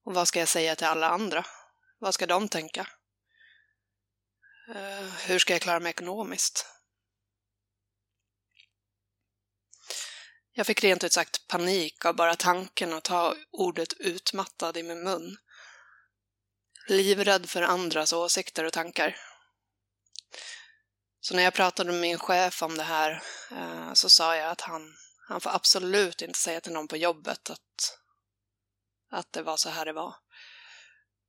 Och 0.05 0.15
vad 0.15 0.29
ska 0.29 0.39
jag 0.39 0.49
säga 0.49 0.77
till 0.77 0.87
alla 0.87 1.09
andra? 1.09 1.47
Vad 1.99 2.15
ska 2.15 2.27
de 2.27 2.49
tänka? 2.49 2.87
Hur 5.27 5.39
ska 5.39 5.53
jag 5.53 5.63
klara 5.63 5.81
mig 5.81 5.91
ekonomiskt? 5.91 6.67
Jag 10.55 10.67
fick 10.67 10.85
rent 10.85 11.05
ut 11.05 11.13
sagt 11.13 11.49
panik 11.49 12.05
av 12.05 12.17
bara 12.17 12.37
tanken 12.37 12.93
att 12.93 13.05
ta 13.05 13.37
ordet 13.51 13.93
utmattad 13.93 14.77
i 14.77 14.83
min 14.83 15.03
mun. 15.05 15.37
Livrädd 16.89 17.51
för 17.51 17.63
andras 17.63 18.13
åsikter 18.13 18.65
och 18.65 18.73
tankar. 18.73 19.17
Så 21.21 21.35
när 21.35 21.43
jag 21.43 21.55
pratade 21.55 21.93
med 21.93 22.01
min 22.01 22.19
chef 22.19 22.63
om 22.63 22.77
det 22.77 22.83
här 22.83 23.23
eh, 23.51 23.93
så 23.93 24.09
sa 24.09 24.37
jag 24.37 24.51
att 24.51 24.61
han, 24.61 24.95
han 25.29 25.41
får 25.41 25.51
absolut 25.51 26.23
inte 26.23 26.39
säga 26.39 26.61
till 26.61 26.73
någon 26.73 26.89
på 26.89 26.97
jobbet 26.97 27.51
att, 27.51 27.99
att 29.11 29.33
det 29.33 29.43
var 29.43 29.57
så 29.57 29.69
här 29.69 29.85
det 29.85 29.93
var. 29.93 30.15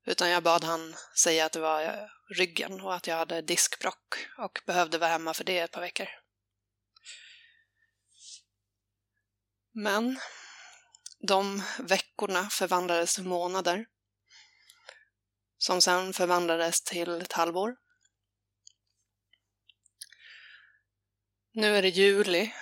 Utan 0.05 0.29
jag 0.29 0.43
bad 0.43 0.63
han 0.63 0.95
säga 1.17 1.45
att 1.45 1.51
det 1.51 1.59
var 1.59 2.09
ryggen 2.37 2.81
och 2.81 2.95
att 2.95 3.07
jag 3.07 3.15
hade 3.15 3.41
diskbrock 3.41 4.27
och 4.37 4.59
behövde 4.65 4.97
vara 4.97 5.09
hemma 5.09 5.33
för 5.33 5.43
det 5.43 5.59
ett 5.59 5.71
par 5.71 5.81
veckor. 5.81 6.22
Men 9.75 10.19
de 11.27 11.63
veckorna 11.79 12.49
förvandlades 12.49 13.15
till 13.15 13.23
månader 13.23 13.85
som 15.57 15.81
sen 15.81 16.13
förvandlades 16.13 16.81
till 16.81 17.21
ett 17.21 17.33
halvår. 17.33 17.75
Nu 21.53 21.77
är 21.77 21.81
det 21.81 21.89
juli 21.89 22.53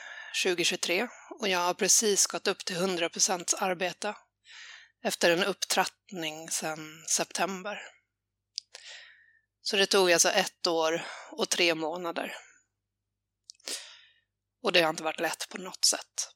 2023 0.44 1.08
och 1.40 1.48
jag 1.48 1.60
har 1.60 1.74
precis 1.74 2.28
gått 2.28 2.48
upp 2.48 2.66
till 2.66 2.76
100% 2.76 3.56
arbete 3.58 4.16
efter 5.04 5.32
en 5.32 5.44
upptrappning 5.44 6.50
sedan 6.50 7.06
september. 7.08 7.82
Så 9.62 9.76
det 9.76 9.86
tog 9.86 10.12
alltså 10.12 10.30
ett 10.30 10.68
år 10.68 11.06
och 11.32 11.50
tre 11.50 11.76
månader. 11.76 12.36
Och 14.64 14.72
det 14.72 14.82
har 14.82 14.90
inte 14.90 15.04
varit 15.04 15.20
lätt 15.20 15.50
på 15.50 15.58
något 15.58 15.86
sätt. 15.86 16.32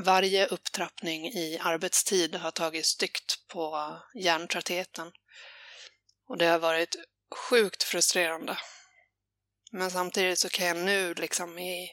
Varje 0.00 0.46
upptrappning 0.46 1.26
i 1.26 1.58
arbetstid 1.60 2.34
har 2.34 2.50
tagit 2.50 2.86
styggt 2.86 3.48
på 3.48 3.96
hjärntröttheten. 4.14 5.12
Och 6.28 6.38
det 6.38 6.46
har 6.46 6.58
varit 6.58 6.96
sjukt 7.34 7.82
frustrerande. 7.82 8.58
Men 9.72 9.90
samtidigt 9.90 10.38
så 10.38 10.48
kan 10.48 10.66
jag 10.66 10.76
nu 10.76 11.14
liksom 11.14 11.58
i, 11.58 11.90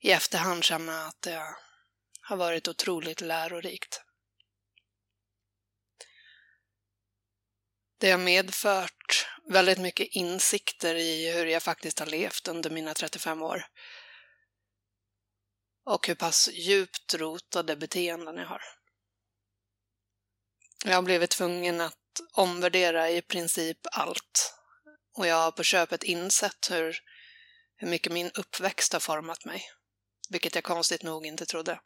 i 0.00 0.10
efterhand 0.10 0.64
känna 0.64 1.06
att 1.06 1.22
det 1.22 1.42
har 2.20 2.36
varit 2.36 2.68
otroligt 2.68 3.20
lärorikt. 3.20 4.02
Det 7.98 8.10
har 8.10 8.18
medfört 8.18 9.26
väldigt 9.50 9.78
mycket 9.78 10.08
insikter 10.10 10.94
i 10.94 11.32
hur 11.32 11.46
jag 11.46 11.62
faktiskt 11.62 11.98
har 11.98 12.06
levt 12.06 12.48
under 12.48 12.70
mina 12.70 12.94
35 12.94 13.42
år 13.42 13.66
och 15.84 16.06
hur 16.06 16.14
pass 16.14 16.48
djupt 16.52 17.14
rotade 17.14 17.76
beteenden 17.76 18.36
jag 18.36 18.46
har. 18.46 18.62
Jag 20.84 20.94
har 20.94 21.02
blivit 21.02 21.30
tvungen 21.30 21.80
att 21.80 22.20
omvärdera 22.32 23.10
i 23.10 23.22
princip 23.22 23.78
allt 23.92 24.54
och 25.14 25.26
jag 25.26 25.36
har 25.36 25.50
på 25.50 25.62
köpet 25.62 26.02
insett 26.02 26.70
hur, 26.70 26.98
hur 27.76 27.88
mycket 27.88 28.12
min 28.12 28.30
uppväxt 28.30 28.92
har 28.92 29.00
format 29.00 29.44
mig, 29.44 29.64
vilket 30.30 30.54
jag 30.54 30.64
konstigt 30.64 31.02
nog 31.02 31.26
inte 31.26 31.46
trodde. 31.46 31.80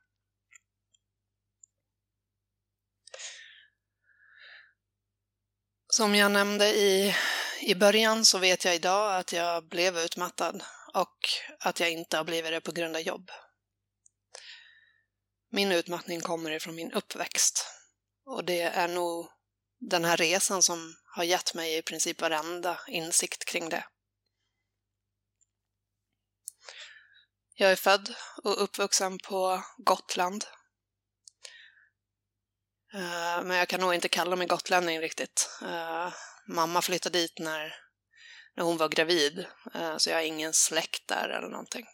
Som 5.86 6.14
jag 6.14 6.32
nämnde 6.32 6.68
i, 6.68 7.14
i 7.60 7.74
början 7.74 8.24
så 8.24 8.38
vet 8.38 8.64
jag 8.64 8.74
idag 8.74 9.16
att 9.16 9.32
jag 9.32 9.68
blev 9.68 9.98
utmattad 9.98 10.64
och 10.94 11.18
att 11.60 11.80
jag 11.80 11.90
inte 11.90 12.16
har 12.16 12.24
blivit 12.24 12.50
det 12.50 12.60
på 12.60 12.72
grund 12.72 12.96
av 12.96 13.02
jobb. 13.02 13.30
Min 15.50 15.72
utmattning 15.72 16.20
kommer 16.20 16.50
ifrån 16.50 16.74
min 16.74 16.92
uppväxt. 16.92 17.66
Och 18.26 18.44
det 18.44 18.62
är 18.62 18.88
nog 18.88 19.28
den 19.80 20.04
här 20.04 20.16
resan 20.16 20.62
som 20.62 20.94
har 21.14 21.24
gett 21.24 21.54
mig 21.54 21.76
i 21.76 21.82
princip 21.82 22.20
varenda 22.20 22.80
insikt 22.88 23.44
kring 23.44 23.68
det. 23.68 23.84
Jag 27.54 27.72
är 27.72 27.76
född 27.76 28.14
och 28.42 28.62
uppvuxen 28.62 29.18
på 29.18 29.62
Gotland. 29.76 30.44
Eh, 32.94 33.42
men 33.42 33.56
jag 33.56 33.68
kan 33.68 33.80
nog 33.80 33.94
inte 33.94 34.08
kalla 34.08 34.36
mig 34.36 34.46
gotlänning 34.46 35.00
riktigt. 35.00 35.50
Eh, 35.62 36.12
mamma 36.48 36.82
flyttade 36.82 37.18
dit 37.18 37.38
när, 37.38 37.74
när 38.56 38.64
hon 38.64 38.76
var 38.76 38.88
gravid, 38.88 39.46
eh, 39.74 39.96
så 39.96 40.10
jag 40.10 40.16
har 40.16 40.22
ingen 40.22 40.52
släkt 40.52 41.08
där 41.08 41.28
eller 41.28 41.48
någonting. 41.48 41.86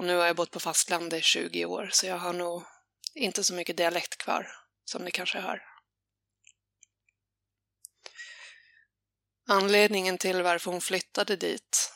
Och 0.00 0.06
nu 0.06 0.16
har 0.16 0.26
jag 0.26 0.36
bott 0.36 0.50
på 0.50 0.60
fastlandet 0.60 1.18
i 1.18 1.22
20 1.22 1.64
år, 1.64 1.88
så 1.92 2.06
jag 2.06 2.18
har 2.18 2.32
nog 2.32 2.64
inte 3.14 3.44
så 3.44 3.54
mycket 3.54 3.76
dialekt 3.76 4.18
kvar, 4.18 4.52
som 4.84 5.04
ni 5.04 5.10
kanske 5.10 5.40
hör. 5.40 5.62
Anledningen 9.48 10.18
till 10.18 10.42
varför 10.42 10.70
hon 10.70 10.80
flyttade 10.80 11.36
dit 11.36 11.92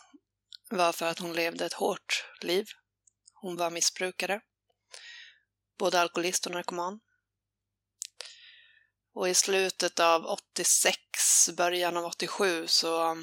var 0.71 0.93
för 0.93 1.07
att 1.07 1.19
hon 1.19 1.33
levde 1.33 1.67
ett 1.67 1.73
hårt 1.73 2.25
liv. 2.41 2.69
Hon 3.35 3.57
var 3.57 3.71
missbrukare, 3.71 4.41
både 5.79 6.01
alkoholist 6.01 6.47
och 6.47 6.53
narkoman. 6.53 7.01
Och 9.15 9.29
i 9.29 9.35
slutet 9.35 10.01
av 10.01 10.27
86, 10.27 11.51
början 11.57 11.97
av 11.97 12.05
87 12.05 12.67
så 12.67 13.17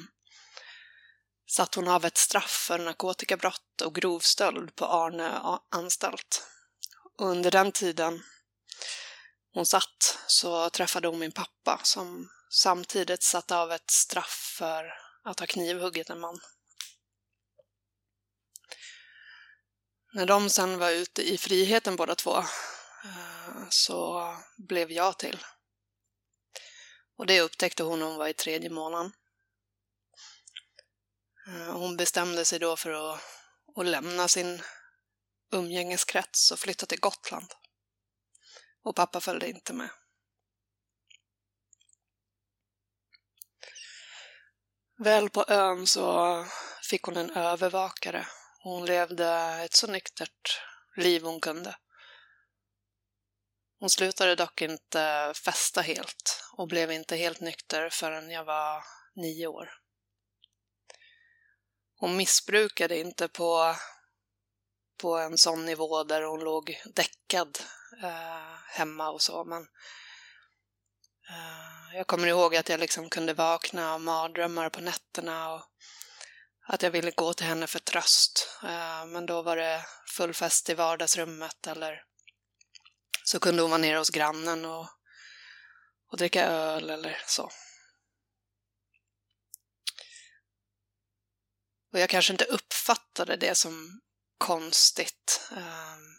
satt 1.52 1.74
hon 1.74 1.88
av 1.88 2.04
ett 2.04 2.18
straff 2.18 2.64
för 2.66 2.78
narkotikabrott 2.78 3.80
och 3.80 3.94
grov 3.94 4.20
stöld 4.20 4.76
på 4.76 4.84
Arne 4.84 5.40
anstalt. 5.70 6.46
Och 7.18 7.26
under 7.26 7.50
den 7.50 7.72
tiden 7.72 8.22
hon 9.52 9.66
satt 9.66 10.18
så 10.26 10.70
träffade 10.70 11.08
hon 11.08 11.18
min 11.18 11.32
pappa 11.32 11.80
som 11.82 12.28
samtidigt 12.50 13.22
satt 13.22 13.50
av 13.50 13.72
ett 13.72 13.90
straff 13.90 14.54
för 14.58 14.94
att 15.24 15.40
ha 15.40 15.46
knivhuggit 15.46 16.10
en 16.10 16.20
man. 16.20 16.40
När 20.12 20.26
de 20.26 20.50
sen 20.50 20.78
var 20.78 20.90
ute 20.90 21.32
i 21.32 21.38
friheten 21.38 21.96
båda 21.96 22.14
två 22.14 22.38
eh, 23.04 23.66
så 23.68 24.26
blev 24.56 24.90
jag 24.90 25.18
till. 25.18 25.44
Och 27.16 27.26
det 27.26 27.40
upptäckte 27.40 27.82
hon 27.82 27.98
när 27.98 28.06
hon 28.06 28.16
var 28.16 28.28
i 28.28 28.34
tredje 28.34 28.70
månaden. 28.70 29.12
Eh, 31.46 31.72
hon 31.72 31.96
bestämde 31.96 32.44
sig 32.44 32.58
då 32.58 32.76
för 32.76 32.90
att, 32.90 33.20
att 33.76 33.86
lämna 33.86 34.28
sin 34.28 34.62
umgängeskrets 35.52 36.50
och 36.50 36.58
flytta 36.58 36.86
till 36.86 37.00
Gotland. 37.00 37.54
Och 38.84 38.96
pappa 38.96 39.20
följde 39.20 39.48
inte 39.48 39.72
med. 39.72 39.90
Väl 44.98 45.30
på 45.30 45.44
ön 45.48 45.86
så 45.86 46.46
fick 46.90 47.02
hon 47.02 47.16
en 47.16 47.30
övervakare. 47.30 48.26
Hon 48.62 48.86
levde 48.86 49.28
ett 49.64 49.74
så 49.74 49.86
nyktert 49.86 50.60
liv 50.96 51.22
hon 51.22 51.40
kunde. 51.40 51.76
Hon 53.78 53.90
slutade 53.90 54.34
dock 54.34 54.62
inte 54.62 55.32
festa 55.44 55.80
helt 55.80 56.44
och 56.52 56.68
blev 56.68 56.92
inte 56.92 57.16
helt 57.16 57.40
nykter 57.40 57.90
förrän 57.90 58.30
jag 58.30 58.44
var 58.44 58.84
nio 59.14 59.46
år 59.46 59.81
hon 62.02 62.16
missbrukade 62.16 62.98
inte 62.98 63.28
på, 63.28 63.76
på 65.00 65.18
en 65.18 65.38
sån 65.38 65.66
nivå 65.66 66.04
där 66.04 66.22
hon 66.22 66.40
låg 66.40 66.82
däckad 66.84 67.58
eh, 68.02 68.54
hemma 68.66 69.10
och 69.10 69.22
så, 69.22 69.44
men 69.44 69.62
eh, 71.28 71.96
jag 71.96 72.06
kommer 72.06 72.26
ihåg 72.26 72.56
att 72.56 72.68
jag 72.68 72.80
liksom 72.80 73.10
kunde 73.10 73.34
vakna 73.34 73.94
av 73.94 74.00
mardrömmar 74.00 74.70
på 74.70 74.80
nätterna 74.80 75.54
och 75.54 75.62
att 76.66 76.82
jag 76.82 76.90
ville 76.90 77.10
gå 77.10 77.34
till 77.34 77.46
henne 77.46 77.66
för 77.66 77.78
tröst. 77.78 78.48
Eh, 78.62 79.06
men 79.06 79.26
då 79.26 79.42
var 79.42 79.56
det 79.56 79.86
full 80.16 80.34
fest 80.34 80.70
i 80.70 80.74
vardagsrummet 80.74 81.66
eller 81.66 82.04
så 83.24 83.40
kunde 83.40 83.62
hon 83.62 83.70
vara 83.70 83.80
nere 83.80 83.98
hos 83.98 84.10
grannen 84.10 84.64
och, 84.64 84.86
och 86.10 86.18
dricka 86.18 86.46
öl 86.46 86.90
eller 86.90 87.22
så. 87.26 87.50
Och 91.92 91.98
jag 91.98 92.10
kanske 92.10 92.32
inte 92.32 92.44
uppfattade 92.44 93.36
det 93.36 93.54
som 93.54 94.00
konstigt. 94.38 95.50
Ehm. 95.56 96.16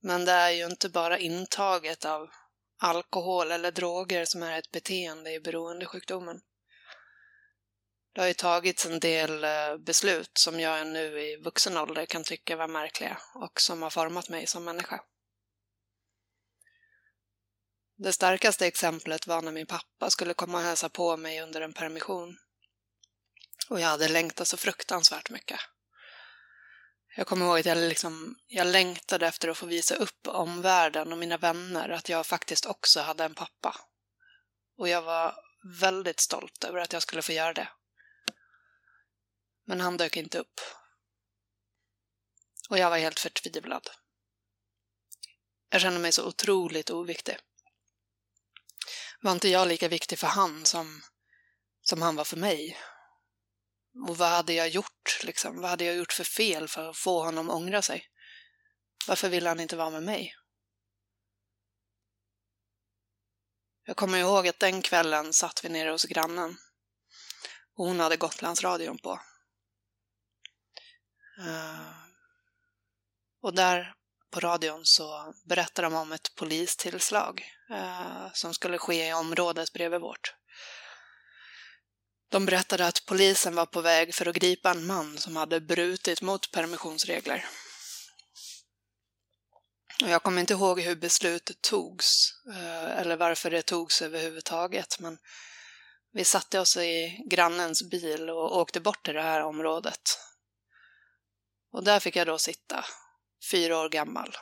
Men 0.00 0.24
det 0.24 0.32
är 0.32 0.50
ju 0.50 0.66
inte 0.66 0.88
bara 0.88 1.18
intaget 1.18 2.04
av 2.04 2.30
alkohol 2.78 3.50
eller 3.50 3.70
droger 3.70 4.24
som 4.24 4.42
är 4.42 4.58
ett 4.58 4.70
beteende 4.70 5.32
i 5.32 5.40
beroendesjukdomen. 5.40 6.40
Det 8.12 8.20
har 8.20 8.28
ju 8.28 8.34
tagits 8.34 8.86
en 8.86 9.00
del 9.00 9.44
eh, 9.44 9.76
beslut 9.78 10.38
som 10.38 10.60
jag 10.60 10.86
nu 10.86 11.20
i 11.20 11.36
vuxen 11.36 11.76
ålder 11.76 12.06
kan 12.06 12.24
tycka 12.24 12.56
var 12.56 12.68
märkliga 12.68 13.18
och 13.34 13.60
som 13.60 13.82
har 13.82 13.90
format 13.90 14.28
mig 14.28 14.46
som 14.46 14.64
människa. 14.64 15.00
Det 17.96 18.12
starkaste 18.12 18.66
exemplet 18.66 19.26
var 19.26 19.42
när 19.42 19.52
min 19.52 19.66
pappa 19.66 20.10
skulle 20.10 20.34
komma 20.34 20.58
och 20.58 20.64
hälsa 20.64 20.88
på 20.88 21.16
mig 21.16 21.42
under 21.42 21.60
en 21.60 21.72
permission. 21.72 22.38
Och 23.68 23.80
jag 23.80 23.88
hade 23.88 24.08
längtat 24.08 24.48
så 24.48 24.56
fruktansvärt 24.56 25.30
mycket. 25.30 25.60
Jag 27.16 27.26
kommer 27.26 27.46
ihåg 27.46 27.58
att 27.58 27.66
jag, 27.66 27.78
liksom, 27.78 28.36
jag 28.46 28.66
längtade 28.66 29.26
efter 29.26 29.48
att 29.48 29.58
få 29.58 29.66
visa 29.66 29.94
upp 29.94 30.26
omvärlden 30.26 31.12
och 31.12 31.18
mina 31.18 31.36
vänner 31.36 31.88
att 31.88 32.08
jag 32.08 32.26
faktiskt 32.26 32.66
också 32.66 33.00
hade 33.00 33.24
en 33.24 33.34
pappa. 33.34 33.76
Och 34.78 34.88
jag 34.88 35.02
var 35.02 35.34
väldigt 35.80 36.20
stolt 36.20 36.64
över 36.64 36.78
att 36.78 36.92
jag 36.92 37.02
skulle 37.02 37.22
få 37.22 37.32
göra 37.32 37.52
det. 37.52 37.68
Men 39.64 39.80
han 39.80 39.96
dök 39.96 40.16
inte 40.16 40.38
upp. 40.38 40.60
Och 42.68 42.78
jag 42.78 42.90
var 42.90 42.98
helt 42.98 43.20
förtvivlad. 43.20 43.90
Jag 45.68 45.80
kände 45.80 46.00
mig 46.00 46.12
så 46.12 46.26
otroligt 46.26 46.90
oviktig. 46.90 47.36
Var 49.20 49.32
inte 49.32 49.48
jag 49.48 49.68
lika 49.68 49.88
viktig 49.88 50.18
för 50.18 50.26
han 50.26 50.64
som, 50.64 51.02
som 51.82 52.02
han 52.02 52.16
var 52.16 52.24
för 52.24 52.36
mig? 52.36 52.78
Och 54.08 54.18
vad 54.18 54.28
hade 54.28 54.52
jag 54.52 54.68
gjort, 54.68 55.20
liksom? 55.24 55.60
Vad 55.60 55.70
hade 55.70 55.84
jag 55.84 55.96
gjort 55.96 56.12
för 56.12 56.24
fel 56.24 56.68
för 56.68 56.90
att 56.90 56.96
få 56.96 57.22
honom 57.22 57.50
att 57.50 57.56
ångra 57.56 57.82
sig? 57.82 58.06
Varför 59.08 59.28
ville 59.28 59.48
han 59.48 59.60
inte 59.60 59.76
vara 59.76 59.90
med 59.90 60.02
mig? 60.02 60.34
Jag 63.84 63.96
kommer 63.96 64.18
ihåg 64.18 64.48
att 64.48 64.58
den 64.58 64.82
kvällen 64.82 65.32
satt 65.32 65.64
vi 65.64 65.68
nere 65.68 65.90
hos 65.90 66.04
grannen. 66.04 66.56
Och 67.76 67.86
hon 67.86 68.00
hade 68.00 68.16
Gotlandsradion 68.16 68.98
på. 68.98 69.20
Uh, 71.38 71.92
och 73.42 73.54
där 73.54 73.94
på 74.30 74.40
radion 74.40 74.80
så 74.84 75.34
berättade 75.44 75.86
de 75.86 75.94
om 75.94 76.12
ett 76.12 76.34
polistillslag 76.34 77.44
uh, 77.70 77.76
eh, 77.76 78.32
som 78.32 78.54
skulle 78.54 78.78
ske 78.78 79.08
i 79.08 79.12
området 79.12 79.72
bredvid 79.72 80.00
vårt. 80.00 80.34
De 82.28 82.46
berättade 82.46 82.86
att 82.86 83.06
polisen 83.06 83.54
var 83.54 83.66
på 83.66 83.80
väg 83.80 84.14
för 84.14 84.28
att 84.28 84.36
gripa 84.36 84.70
en 84.70 84.86
man 84.86 85.18
som 85.18 85.36
hade 85.36 85.60
brutit 85.60 86.22
mot 86.22 86.50
permissionsregler. 86.50 87.44
Och 90.02 90.08
jag 90.08 90.22
kommer 90.22 90.40
inte 90.40 90.52
ihåg 90.52 90.80
hur 90.80 90.96
beslutet 90.96 91.62
togs, 91.62 92.32
eh, 92.50 92.98
eller 92.98 93.16
varför 93.16 93.50
det 93.50 93.62
togs 93.62 94.02
överhuvudtaget, 94.02 94.98
men 94.98 95.18
vi 96.12 96.24
satte 96.24 96.60
oss 96.60 96.76
i 96.76 97.22
grannens 97.30 97.82
bil 97.82 98.30
och 98.30 98.56
åkte 98.56 98.80
bort 98.80 99.04
till 99.04 99.14
det 99.14 99.22
här 99.22 99.42
området 99.42 100.18
och 101.76 101.84
där 101.84 102.00
fick 102.00 102.16
jag 102.16 102.26
då 102.26 102.38
sitta, 102.38 102.84
fyra 103.50 103.78
år 103.78 103.88
gammal, 103.88 104.36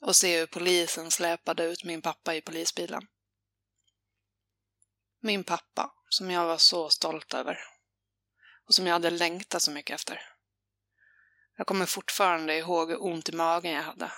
och 0.00 0.16
se 0.16 0.38
hur 0.38 0.46
polisen 0.46 1.10
släpade 1.10 1.64
ut 1.64 1.84
min 1.84 2.02
pappa 2.02 2.34
i 2.34 2.40
polisbilen. 2.40 3.06
Min 5.20 5.44
pappa, 5.44 5.92
som 6.14 6.30
jag 6.30 6.46
var 6.46 6.58
så 6.58 6.90
stolt 6.90 7.34
över. 7.34 7.58
Och 8.66 8.74
som 8.74 8.86
jag 8.86 8.92
hade 8.92 9.10
längtat 9.10 9.62
så 9.62 9.70
mycket 9.70 9.94
efter. 9.94 10.20
Jag 11.56 11.66
kommer 11.66 11.86
fortfarande 11.86 12.56
ihåg 12.56 12.90
hur 12.90 13.02
ont 13.02 13.28
i 13.28 13.32
magen 13.32 13.72
jag 13.72 13.82
hade. 13.82 14.12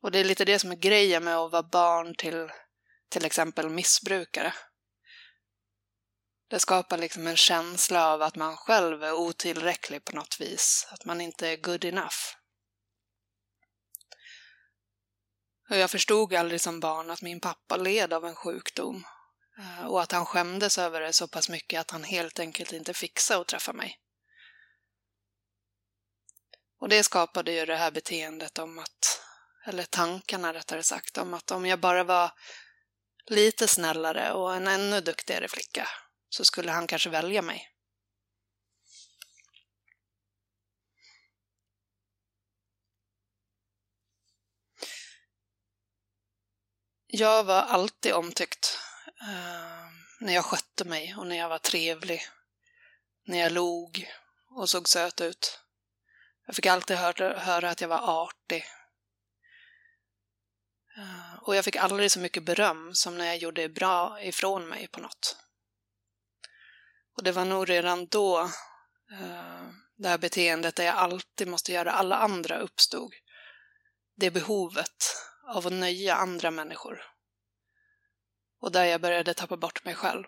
Och 0.00 0.10
det 0.10 0.18
är 0.18 0.24
lite 0.24 0.44
det 0.44 0.58
som 0.58 0.70
är 0.72 0.76
grejen 0.76 1.24
med 1.24 1.36
att 1.36 1.52
vara 1.52 1.62
barn 1.62 2.14
till 2.14 2.50
till 3.08 3.24
exempel 3.24 3.68
missbrukare. 3.68 4.54
Det 6.48 6.60
skapar 6.60 6.98
liksom 6.98 7.26
en 7.26 7.36
känsla 7.36 8.08
av 8.08 8.22
att 8.22 8.36
man 8.36 8.56
själv 8.56 9.02
är 9.02 9.12
otillräcklig 9.12 10.04
på 10.04 10.16
något 10.16 10.40
vis, 10.40 10.88
att 10.90 11.04
man 11.04 11.20
inte 11.20 11.48
är 11.48 11.56
good 11.56 11.84
enough. 11.84 12.16
Och 15.56 15.57
jag 15.76 15.90
förstod 15.90 16.34
aldrig 16.34 16.60
som 16.60 16.80
barn 16.80 17.10
att 17.10 17.22
min 17.22 17.40
pappa 17.40 17.76
led 17.76 18.12
av 18.12 18.24
en 18.24 18.34
sjukdom 18.34 19.04
eh, 19.58 19.86
och 19.86 20.02
att 20.02 20.12
han 20.12 20.26
skämdes 20.26 20.78
över 20.78 21.00
det 21.00 21.12
så 21.12 21.28
pass 21.28 21.48
mycket 21.48 21.80
att 21.80 21.90
han 21.90 22.04
helt 22.04 22.38
enkelt 22.38 22.72
inte 22.72 22.94
fixade 22.94 23.40
att 23.40 23.46
träffa 23.46 23.72
mig. 23.72 24.00
Och 26.80 26.88
det 26.88 27.04
skapade 27.04 27.52
ju 27.52 27.66
det 27.66 27.76
här 27.76 27.90
beteendet 27.90 28.58
om 28.58 28.78
att, 28.78 29.22
eller 29.66 29.84
tankarna 29.84 30.54
rättare 30.54 30.82
sagt, 30.82 31.18
om 31.18 31.34
att 31.34 31.50
om 31.50 31.66
jag 31.66 31.80
bara 31.80 32.04
var 32.04 32.30
lite 33.26 33.68
snällare 33.68 34.32
och 34.32 34.54
en 34.54 34.66
ännu 34.66 35.00
duktigare 35.00 35.48
flicka 35.48 35.88
så 36.28 36.44
skulle 36.44 36.72
han 36.72 36.86
kanske 36.86 37.10
välja 37.10 37.42
mig. 37.42 37.77
Jag 47.10 47.44
var 47.44 47.62
alltid 47.62 48.12
omtyckt. 48.12 48.78
Uh, 49.22 49.86
när 50.20 50.34
jag 50.34 50.44
skötte 50.44 50.84
mig 50.84 51.14
och 51.18 51.26
när 51.26 51.36
jag 51.36 51.48
var 51.48 51.58
trevlig. 51.58 52.22
När 53.26 53.38
jag 53.38 53.52
log 53.52 54.08
och 54.50 54.70
såg 54.70 54.88
söt 54.88 55.20
ut. 55.20 55.60
Jag 56.46 56.56
fick 56.56 56.66
alltid 56.66 56.96
höra, 56.96 57.38
höra 57.38 57.70
att 57.70 57.80
jag 57.80 57.88
var 57.88 58.22
artig. 58.22 58.64
Uh, 60.98 61.34
och 61.42 61.56
jag 61.56 61.64
fick 61.64 61.76
aldrig 61.76 62.10
så 62.10 62.20
mycket 62.20 62.42
beröm 62.42 62.94
som 62.94 63.18
när 63.18 63.26
jag 63.26 63.36
gjorde 63.36 63.68
bra 63.68 64.22
ifrån 64.22 64.68
mig 64.68 64.88
på 64.88 65.00
något. 65.00 65.36
Och 67.16 67.22
det 67.22 67.32
var 67.32 67.44
nog 67.44 67.70
redan 67.70 68.06
då 68.06 68.40
uh, 69.12 69.70
det 69.96 70.08
här 70.08 70.18
beteendet 70.18 70.76
där 70.76 70.84
jag 70.84 70.96
alltid 70.96 71.48
måste 71.48 71.72
göra 71.72 71.92
alla 71.92 72.16
andra 72.16 72.58
uppstod. 72.58 73.14
Det 74.16 74.30
behovet 74.30 75.04
av 75.48 75.66
att 75.66 75.72
nöja 75.72 76.14
andra 76.14 76.50
människor. 76.50 77.04
Och 78.60 78.72
där 78.72 78.84
jag 78.84 79.00
började 79.00 79.34
tappa 79.34 79.56
bort 79.56 79.84
mig 79.84 79.94
själv. 79.94 80.24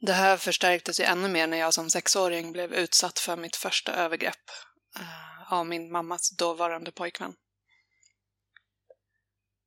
Det 0.00 0.12
här 0.12 0.36
förstärktes 0.36 1.00
ju 1.00 1.04
ännu 1.04 1.28
mer 1.28 1.46
när 1.46 1.56
jag 1.56 1.74
som 1.74 1.90
sexåring 1.90 2.52
blev 2.52 2.74
utsatt 2.74 3.18
för 3.18 3.36
mitt 3.36 3.56
första 3.56 3.92
övergrepp 3.92 4.50
eh, 4.98 5.52
av 5.52 5.66
min 5.66 5.92
mammas 5.92 6.30
dåvarande 6.30 6.92
pojkvän. 6.92 7.34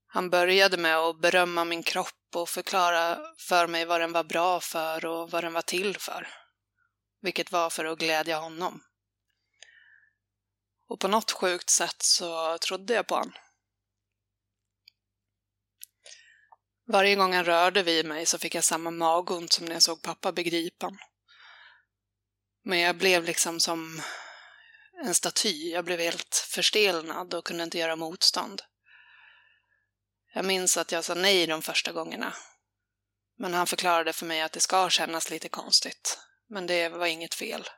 Han 0.08 0.30
började 0.30 0.78
med 0.78 0.98
att 0.98 1.22
berömma 1.22 1.66
min 1.66 1.84
kropp 1.84 2.36
och 2.36 2.50
förklara 2.50 3.20
för 3.38 3.68
mig 3.68 3.86
vad 3.86 4.02
den 4.02 4.12
var 4.12 4.24
bra 4.24 4.60
för 4.60 5.06
och 5.06 5.32
vad 5.32 5.44
den 5.44 5.54
var 5.54 5.62
till 5.62 5.98
för. 5.98 6.28
Vilket 7.22 7.52
var 7.52 7.70
för 7.70 7.86
att 7.86 8.00
glädja 8.00 8.38
honom. 8.38 8.84
Och 10.88 11.00
på 11.00 11.08
något 11.08 11.32
sjukt 11.32 11.70
sätt 11.70 12.02
så 12.02 12.58
trodde 12.58 12.94
jag 12.94 13.08
på 13.08 13.16
honom. 13.16 13.34
Varje 16.88 17.16
gång 17.16 17.34
han 17.34 17.46
rörde 17.46 17.84
vid 17.84 18.06
mig 18.06 18.26
så 18.26 18.38
fick 18.38 18.56
jag 18.56 18.64
samma 18.64 18.92
magont 18.92 19.54
som 19.54 19.66
när 19.66 19.74
jag 19.74 19.84
såg 19.84 20.02
pappa 20.02 20.32
begripa. 20.32 20.92
Men 22.64 22.80
jag 22.80 22.98
blev 22.98 23.24
liksom 23.24 23.60
som 23.60 24.02
en 25.06 25.16
staty. 25.16 25.72
Jag 25.72 25.86
blev 25.86 26.00
helt 26.00 26.36
förstelnad 26.36 27.34
och 27.34 27.46
kunde 27.46 27.64
inte 27.64 27.78
göra 27.78 27.96
motstånd. 27.96 28.62
Jag 30.34 30.46
minns 30.46 30.78
att 30.78 30.92
jag 30.92 31.06
sa 31.06 31.14
nej 31.14 31.48
de 31.48 31.62
första 31.62 31.92
gångerna. 31.92 32.34
Men 33.38 33.54
han 33.54 33.68
förklarade 33.68 34.14
för 34.14 34.26
mig 34.26 34.42
att 34.42 34.52
det 34.52 34.60
ska 34.60 34.90
kännas 34.90 35.30
lite 35.30 35.50
konstigt. 35.50 36.20
Men 36.50 36.68
det 36.68 36.90
var 36.90 37.06
inget 37.06 37.36
fel. 37.36 37.70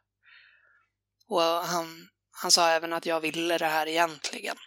Och 1.27 1.41
han, 1.41 2.09
han 2.41 2.51
sa 2.51 2.69
även 2.69 2.93
att 2.93 3.05
jag 3.05 3.19
ville 3.19 3.57
det 3.57 3.65
här 3.65 3.87
egentligen. 3.87 4.57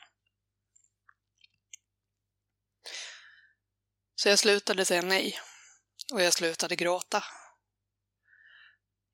Så 4.14 4.28
jag 4.28 4.38
slutade 4.38 4.84
säga 4.84 5.02
nej. 5.02 5.38
Och 6.12 6.22
jag 6.22 6.32
slutade 6.32 6.76
gråta. 6.76 7.24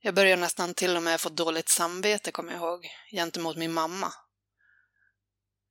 Jag 0.01 0.15
började 0.15 0.41
nästan 0.41 0.75
till 0.75 0.97
och 0.97 1.03
med 1.03 1.21
få 1.21 1.29
dåligt 1.29 1.69
samvete, 1.69 2.33
kommer 2.33 2.53
jag 2.53 2.61
ihåg, 2.61 2.87
gentemot 3.13 3.57
min 3.57 3.73
mamma. 3.73 4.13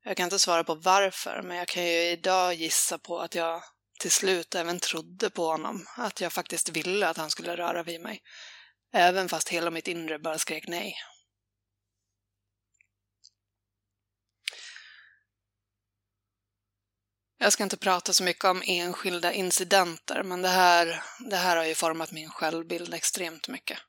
Jag 0.03 0.17
kan 0.17 0.23
inte 0.23 0.39
svara 0.39 0.63
på 0.63 0.75
varför, 0.75 1.41
men 1.41 1.57
jag 1.57 1.67
kan 1.67 1.83
ju 1.83 2.01
idag 2.01 2.53
gissa 2.53 2.97
på 2.97 3.19
att 3.19 3.35
jag 3.35 3.63
till 3.99 4.11
slut 4.11 4.55
även 4.55 4.79
trodde 4.79 5.29
på 5.29 5.45
honom, 5.47 5.87
att 5.97 6.21
jag 6.21 6.33
faktiskt 6.33 6.69
ville 6.69 7.07
att 7.07 7.17
han 7.17 7.29
skulle 7.29 7.57
röra 7.57 7.83
vid 7.83 8.01
mig. 8.01 8.21
Även 8.93 9.29
fast 9.29 9.49
hela 9.49 9.71
mitt 9.71 9.87
inre 9.87 10.19
bara 10.19 10.39
skrek 10.39 10.67
nej. 10.67 10.95
Jag 17.37 17.53
ska 17.53 17.63
inte 17.63 17.77
prata 17.77 18.13
så 18.13 18.23
mycket 18.23 18.45
om 18.45 18.63
enskilda 18.65 19.33
incidenter, 19.33 20.23
men 20.23 20.41
det 20.41 20.49
här, 20.49 21.03
det 21.29 21.35
här 21.35 21.57
har 21.57 21.65
ju 21.65 21.75
format 21.75 22.11
min 22.11 22.29
självbild 22.29 22.93
extremt 22.93 23.47
mycket. 23.47 23.79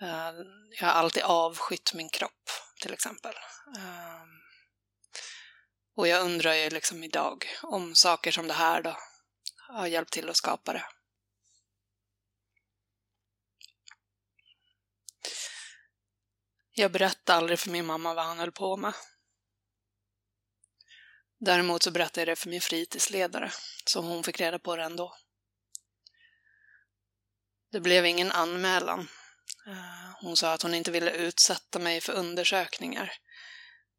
Eh, 0.00 0.32
jag 0.80 0.86
har 0.86 0.92
alltid 0.92 1.22
avskytt 1.22 1.94
min 1.94 2.08
kropp, 2.08 2.50
till 2.82 2.92
exempel. 2.92 3.34
Ehm, 3.78 4.28
och 5.96 6.08
jag 6.08 6.24
undrar 6.24 6.54
ju 6.54 6.70
liksom 6.70 7.04
idag 7.04 7.46
om 7.62 7.94
saker 7.94 8.32
som 8.32 8.48
det 8.48 8.54
här 8.54 8.82
då 8.82 8.96
har 9.68 9.86
hjälpt 9.86 10.12
till 10.12 10.30
att 10.30 10.36
skapa 10.36 10.72
det. 10.72 10.84
Jag 16.72 16.92
berättade 16.92 17.38
aldrig 17.38 17.58
för 17.58 17.70
min 17.70 17.86
mamma 17.86 18.14
vad 18.14 18.24
han 18.24 18.38
höll 18.38 18.52
på 18.52 18.76
med. 18.76 18.92
Däremot 21.38 21.82
så 21.82 21.90
berättade 21.90 22.20
jag 22.20 22.28
det 22.28 22.36
för 22.36 22.50
min 22.50 22.60
fritidsledare, 22.60 23.52
så 23.84 24.00
hon 24.00 24.22
fick 24.22 24.40
reda 24.40 24.58
på 24.58 24.76
det 24.76 24.82
ändå. 24.82 25.16
Det 27.72 27.80
blev 27.80 28.06
ingen 28.06 28.32
anmälan. 28.32 29.08
Eh, 29.66 30.20
hon 30.20 30.36
sa 30.36 30.52
att 30.52 30.62
hon 30.62 30.74
inte 30.74 30.90
ville 30.90 31.10
utsätta 31.10 31.78
mig 31.78 32.00
för 32.00 32.12
undersökningar 32.12 33.12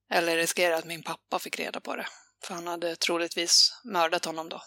eller 0.10 0.38
riskera 0.38 0.78
att 0.78 0.86
min 0.86 1.04
pappa 1.04 1.40
fick 1.40 1.60
reda 1.60 1.80
på 1.80 1.96
det, 1.96 2.08
för 2.44 2.54
han 2.54 2.68
hade 2.68 2.96
troligtvis 2.96 3.82
mördat 3.84 4.26
honom 4.26 4.50
då. 4.50 4.64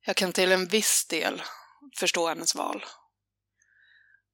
Jag 0.00 0.16
kan 0.16 0.32
till 0.32 0.52
en 0.52 0.66
viss 0.66 1.06
del 1.06 1.42
förstå 1.98 2.28
hennes 2.28 2.54
val. 2.54 2.84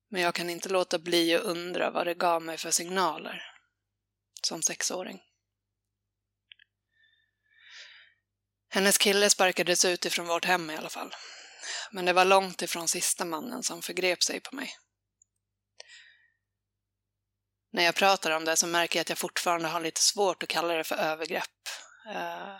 Men 0.08 0.22
jag 0.22 0.34
kan 0.34 0.50
inte 0.50 0.68
låta 0.68 0.98
bli 0.98 1.34
att 1.34 1.42
undra 1.42 1.90
vad 1.90 2.06
det 2.06 2.14
gav 2.14 2.42
mig 2.42 2.58
för 2.58 2.70
signaler 2.70 3.42
som 4.42 4.62
sexåring. 4.62 5.22
Hennes 8.74 8.98
kille 8.98 9.30
sparkades 9.30 9.84
ut 9.84 10.04
ifrån 10.04 10.26
vårt 10.26 10.44
hem 10.44 10.70
i 10.70 10.76
alla 10.76 10.88
fall. 10.88 11.14
Men 11.90 12.04
det 12.04 12.12
var 12.12 12.24
långt 12.24 12.62
ifrån 12.62 12.88
sista 12.88 13.24
mannen 13.24 13.62
som 13.62 13.82
förgrep 13.82 14.22
sig 14.22 14.40
på 14.40 14.56
mig. 14.56 14.76
När 17.72 17.84
jag 17.84 17.94
pratar 17.94 18.30
om 18.30 18.44
det 18.44 18.56
så 18.56 18.66
märker 18.66 18.98
jag 18.98 19.00
att 19.00 19.08
jag 19.08 19.18
fortfarande 19.18 19.68
har 19.68 19.80
lite 19.80 20.00
svårt 20.00 20.42
att 20.42 20.48
kalla 20.48 20.74
det 20.74 20.84
för 20.84 20.96
övergrepp. 20.96 21.68
Eh, 22.14 22.56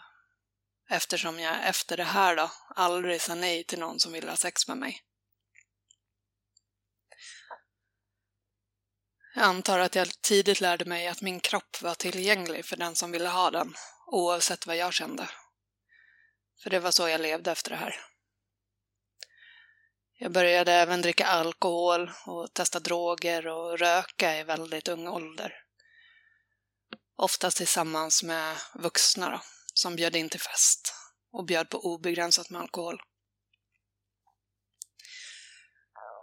eftersom 0.90 1.40
jag 1.40 1.68
efter 1.68 1.96
det 1.96 2.05
här 2.05 2.37
då 2.37 2.50
aldrig 2.74 3.20
sa 3.20 3.35
nej 3.35 3.64
till 3.64 3.79
någon 3.79 4.00
som 4.00 4.12
ville 4.12 4.31
ha 4.31 4.37
sex 4.37 4.68
med 4.68 4.77
mig. 4.77 5.00
Jag 9.35 9.44
antar 9.44 9.79
att 9.79 9.94
jag 9.94 10.22
tidigt 10.22 10.61
lärde 10.61 10.85
mig 10.85 11.09
att 11.09 11.22
min 11.22 11.40
kropp 11.40 11.83
var 11.83 11.94
tillgänglig 11.94 12.64
för 12.64 12.77
den 12.77 12.94
som 12.94 13.11
ville 13.11 13.29
ha 13.29 13.50
den, 13.50 13.74
oavsett 14.07 14.66
vad 14.66 14.77
jag 14.77 14.92
kände. 14.92 15.29
För 16.62 16.71
det 16.71 16.81
var 16.81 16.90
så 16.90 17.09
jag 17.09 17.21
levde 17.21 17.53
efter 17.53 17.71
det 17.71 17.77
här. 17.77 18.01
Jag 20.19 20.33
började 20.33 20.73
även 20.73 21.03
dricka 21.03 21.27
alkohol 21.27 22.11
och 22.27 22.55
testa 22.55 22.81
droger 22.81 23.47
och 23.47 23.79
röka 23.79 24.38
i 24.38 24.43
väldigt 24.43 24.88
ung 24.88 25.09
ålder. 25.09 25.53
Oftast 27.17 27.57
tillsammans 27.57 28.23
med 28.23 28.57
vuxna 28.75 29.31
då, 29.31 29.40
som 29.75 29.97
bjöd 29.97 30.17
in 30.17 30.29
till 30.29 30.40
fest 30.40 30.95
och 31.33 31.45
bjöd 31.45 31.69
på 31.69 31.79
obegränsat 31.79 32.51
med 32.51 32.61
alkohol. 32.61 33.03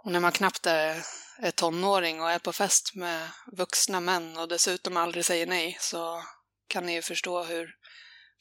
Och 0.04 0.12
när 0.12 0.20
man 0.20 0.32
knappt 0.32 0.66
är, 0.66 1.02
är 1.38 1.50
tonåring 1.50 2.20
och 2.20 2.30
är 2.30 2.38
på 2.38 2.52
fest 2.52 2.94
med 2.94 3.30
vuxna 3.46 4.00
män 4.00 4.36
och 4.36 4.48
dessutom 4.48 4.96
aldrig 4.96 5.24
säger 5.24 5.46
nej 5.46 5.76
så 5.80 6.24
kan 6.68 6.86
ni 6.86 6.94
ju 6.94 7.02
förstå 7.02 7.42
hur 7.44 7.74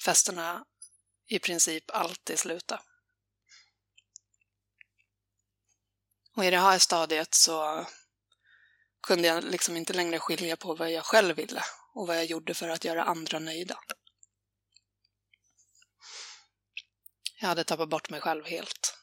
festerna 0.05 0.65
i 1.31 1.39
princip 1.39 1.91
alltid 1.91 2.39
sluta. 2.39 2.81
Och 6.35 6.45
i 6.45 6.49
det 6.49 6.57
här 6.57 6.79
stadiet 6.79 7.33
så 7.33 7.85
kunde 9.07 9.27
jag 9.27 9.43
liksom 9.43 9.77
inte 9.77 9.93
längre 9.93 10.19
skilja 10.19 10.57
på 10.57 10.75
vad 10.75 10.91
jag 10.91 11.05
själv 11.05 11.35
ville 11.35 11.63
och 11.93 12.07
vad 12.07 12.17
jag 12.17 12.25
gjorde 12.25 12.53
för 12.53 12.69
att 12.69 12.85
göra 12.85 13.03
andra 13.03 13.39
nöjda. 13.39 13.79
Jag 17.39 17.47
hade 17.47 17.63
tappat 17.63 17.89
bort 17.89 18.09
mig 18.09 18.21
själv 18.21 18.45
helt. 18.45 18.97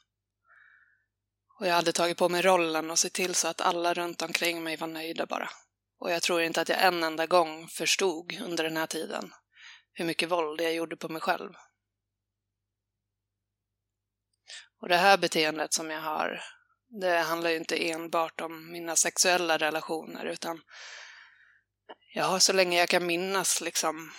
Och 1.61 1.67
jag 1.67 1.75
hade 1.75 1.93
tagit 1.93 2.19
på 2.19 2.29
mig 2.29 2.43
rollen 2.43 2.91
och 2.91 2.99
sett 2.99 3.13
till 3.13 3.35
så 3.35 3.49
att 3.49 3.61
alla 3.61 3.95
runt 3.95 4.23
omkring 4.23 4.63
mig 4.63 4.77
var 4.77 4.87
nöjda 4.87 5.27
bara. 5.27 5.51
Och 5.99 6.11
jag 6.11 6.23
tror 6.23 6.43
inte 6.43 6.61
att 6.61 6.69
jag 6.69 6.83
en 6.83 7.03
enda 7.03 7.27
gång 7.27 7.69
förstod 7.69 8.41
under 8.41 8.65
den 8.65 8.77
här 8.77 8.87
tiden 8.87 9.35
hur 9.93 10.05
mycket 10.05 10.31
våld 10.31 10.61
jag 10.61 10.75
gjorde 10.75 10.97
på 10.97 11.09
mig 11.09 11.21
själv. 11.21 11.55
Och 14.81 14.89
det 14.89 14.97
här 14.97 15.19
beteendet 15.19 15.73
som 15.73 15.91
jag 15.91 16.01
har 16.01 16.43
det 16.91 17.19
handlar 17.19 17.51
ju 17.51 17.57
inte 17.57 17.91
enbart 17.91 18.41
om 18.41 18.73
mina 18.73 18.97
sexuella 18.97 19.59
relationer 19.59 20.25
utan 20.25 20.63
jag 22.15 22.25
har 22.25 22.39
så 22.39 22.53
länge 22.53 22.79
jag 22.79 22.89
kan 22.89 23.07
minnas 23.07 23.61
liksom 23.61 24.13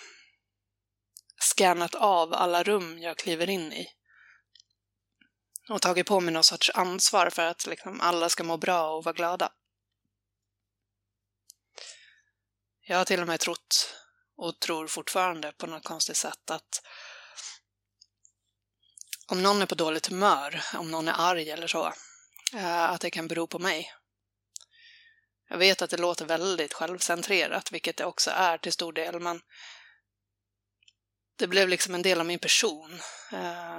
skannat 1.40 1.94
av 1.94 2.34
alla 2.34 2.62
rum 2.62 2.98
jag 2.98 3.18
kliver 3.18 3.50
in 3.50 3.72
i. 3.72 3.86
Och 5.68 5.82
tagit 5.82 6.06
på 6.06 6.20
mig 6.20 6.34
någon 6.34 6.44
sorts 6.44 6.70
ansvar 6.74 7.30
för 7.30 7.42
att 7.42 7.66
liksom 7.66 8.00
alla 8.00 8.28
ska 8.28 8.44
må 8.44 8.56
bra 8.56 8.90
och 8.90 9.04
vara 9.04 9.12
glada. 9.12 9.52
Jag 12.80 12.98
har 12.98 13.04
till 13.04 13.20
och 13.20 13.26
med 13.26 13.40
trott, 13.40 13.96
och 14.36 14.60
tror 14.60 14.86
fortfarande 14.86 15.52
på 15.52 15.66
något 15.66 15.84
konstigt 15.84 16.16
sätt, 16.16 16.50
att 16.50 16.82
om 19.30 19.42
någon 19.42 19.62
är 19.62 19.66
på 19.66 19.74
dåligt 19.74 20.06
humör, 20.06 20.62
om 20.74 20.90
någon 20.90 21.08
är 21.08 21.14
arg 21.18 21.50
eller 21.50 21.66
så, 21.66 21.92
eh, 22.54 22.90
att 22.90 23.00
det 23.00 23.10
kan 23.10 23.28
bero 23.28 23.46
på 23.46 23.58
mig. 23.58 23.92
Jag 25.48 25.58
vet 25.58 25.82
att 25.82 25.90
det 25.90 25.96
låter 25.96 26.24
väldigt 26.24 26.72
självcentrerat, 26.72 27.72
vilket 27.72 27.96
det 27.96 28.04
också 28.04 28.30
är 28.30 28.58
till 28.58 28.72
stor 28.72 28.92
del, 28.92 29.20
men 29.20 29.40
det 31.38 31.46
blev 31.46 31.68
liksom 31.68 31.94
en 31.94 32.02
del 32.02 32.20
av 32.20 32.26
min 32.26 32.38
person. 32.38 33.00
Eh, 33.32 33.78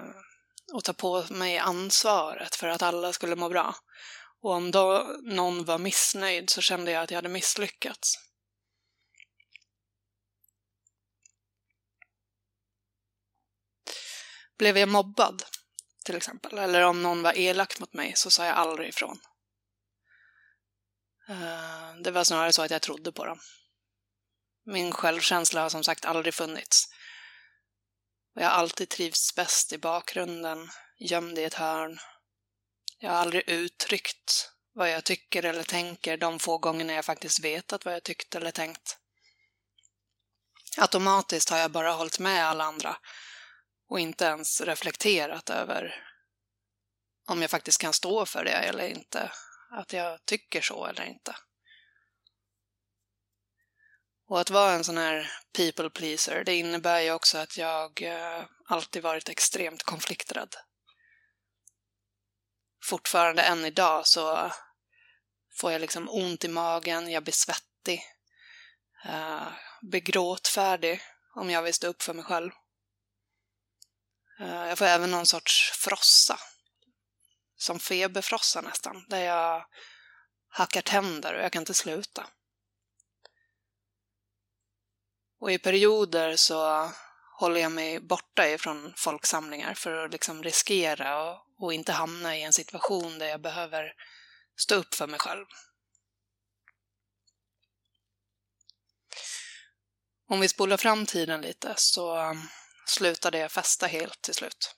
att 0.74 0.84
ta 0.84 0.94
på 0.94 1.26
mig 1.30 1.58
ansvaret 1.58 2.56
för 2.56 2.68
att 2.68 2.82
alla 2.82 3.14
skulle 3.14 3.36
må 3.36 3.50
bra. 3.50 3.76
Och 4.42 4.52
om 4.52 4.72
då 4.72 5.16
någon 5.24 5.66
var 5.66 5.78
missnöjd 5.78 6.50
så 6.50 6.62
kände 6.62 6.92
jag 6.92 7.04
att 7.04 7.12
jag 7.12 7.18
hade 7.18 7.30
misslyckats. 7.30 8.31
Blev 14.62 14.78
jag 14.78 14.90
mobbad 14.90 15.44
till 16.06 16.16
exempel. 16.16 16.58
Eller 16.58 16.82
om 16.82 17.04
någon 17.04 17.22
var 17.22 17.38
elak 17.38 17.80
mot 17.80 17.94
mig 17.94 18.14
så 18.16 18.32
sa 18.32 18.46
jag 18.46 18.56
aldrig 18.56 18.90
ifrån. 18.90 19.20
Eh, 21.30 21.96
det 22.04 22.12
var 22.12 22.24
snarare 22.24 22.54
så 22.54 22.62
att 22.62 22.72
jag 22.72 22.82
trodde 22.82 23.12
på 23.12 23.26
dem. 23.26 23.40
Min 24.66 24.92
självkänsla 24.92 25.62
har 25.62 25.70
som 25.70 25.84
sagt 25.84 26.06
aldrig 26.06 26.34
funnits. 26.34 26.88
Och 28.36 28.42
jag 28.42 28.50
har 28.50 28.56
alltid 28.56 28.90
trivts 28.90 29.36
bäst 29.36 29.74
i 29.74 29.78
bakgrunden, 29.78 30.70
gömd 31.00 31.40
i 31.40 31.44
ett 31.44 31.54
hörn. 31.54 32.00
Jag 32.98 33.12
har 33.12 33.18
aldrig 33.18 33.50
uttryckt 33.50 34.52
vad 34.74 34.92
jag 34.92 35.04
tycker 35.04 35.46
eller 35.46 35.64
tänker 35.64 36.18
de 36.18 36.40
få 36.40 36.58
gångerna 36.58 36.94
jag 36.94 37.06
faktiskt 37.06 37.40
vetat 37.40 37.86
vad 37.86 37.94
jag 37.94 38.04
tyckt 38.04 38.36
eller 38.36 38.52
tänkt. 38.52 38.98
Automatiskt 40.78 41.50
har 41.50 41.58
jag 41.58 41.72
bara 41.72 41.92
hållit 41.92 42.20
med 42.20 42.46
alla 42.48 42.64
andra 42.64 42.98
och 43.92 44.00
inte 44.00 44.26
ens 44.26 44.62
reflekterat 44.62 45.50
över 45.50 46.04
om 47.28 47.42
jag 47.42 47.52
faktiskt 47.52 47.82
kan 47.82 47.94
stå 47.94 48.26
för 48.26 48.44
det 48.44 48.52
eller 48.52 48.88
inte. 48.88 49.32
Att 49.72 49.94
jag 49.94 50.26
tycker 50.26 50.62
så 50.62 50.86
eller 50.86 51.04
inte. 51.04 51.36
Och 54.28 54.40
att 54.40 54.50
vara 54.50 54.72
en 54.72 54.84
sån 54.84 54.98
här 54.98 55.32
people 55.58 55.90
pleaser, 55.90 56.44
det 56.44 56.56
innebär 56.56 57.00
ju 57.00 57.12
också 57.12 57.38
att 57.38 57.58
jag 57.58 58.02
eh, 58.02 58.46
alltid 58.66 59.04
varit 59.04 59.30
extremt 59.30 59.84
konflikträdd. 59.84 60.56
Fortfarande 62.84 63.42
än 63.42 63.66
idag 63.66 64.08
så 64.08 64.52
får 65.60 65.72
jag 65.72 65.82
liksom 65.82 66.10
ont 66.10 66.44
i 66.44 66.48
magen, 66.48 67.12
jag 67.12 67.24
blir 67.24 67.34
svettig, 67.34 68.04
uh, 69.06 69.48
blir 69.82 70.02
gråtfärdig 70.02 71.02
om 71.36 71.50
jag 71.50 71.62
vill 71.62 71.74
stå 71.74 71.88
upp 71.88 72.02
för 72.02 72.14
mig 72.14 72.26
själv. 72.26 72.52
Eh, 74.42 74.68
jag 74.68 74.78
får 74.78 74.86
även 74.86 75.12
någon 75.12 75.26
sorts 75.26 75.72
frossa. 75.72 76.40
Som 77.58 77.80
feberfrossa 77.80 78.62
nästan, 78.62 79.06
där 79.10 79.24
jag 79.24 79.66
hackar 80.50 80.82
tänder 80.82 81.34
och 81.34 81.44
jag 81.44 81.52
kan 81.52 81.62
inte 81.62 81.74
sluta. 81.74 82.28
Och 85.40 85.52
i 85.52 85.58
perioder 85.58 86.36
så 86.36 86.92
håller 87.40 87.62
jag 87.62 87.72
mig 87.72 88.00
borta 88.00 88.50
ifrån 88.50 88.94
folksamlingar 88.98 89.74
för 89.74 90.06
att 90.06 90.12
liksom 90.12 90.44
riskera 90.44 91.24
och, 91.24 91.46
och 91.58 91.74
inte 91.74 91.92
hamna 91.92 92.38
i 92.38 92.44
en 92.44 92.54
situation 92.54 93.20
där 93.20 93.28
jag 93.28 93.42
behöver 93.42 93.94
stå 94.56 94.76
upp 94.76 94.96
för 94.96 95.08
mig 95.08 95.20
själv. 95.20 95.46
Om 100.28 100.40
vi 100.40 100.48
spolar 100.48 100.78
fram 100.78 101.06
tiden 101.06 101.42
lite 101.42 101.74
så 101.78 102.36
slutade 102.92 103.38
jag 103.38 103.52
festa 103.52 103.88
helt 103.88 104.22
till 104.22 104.34
slut. 104.34 104.76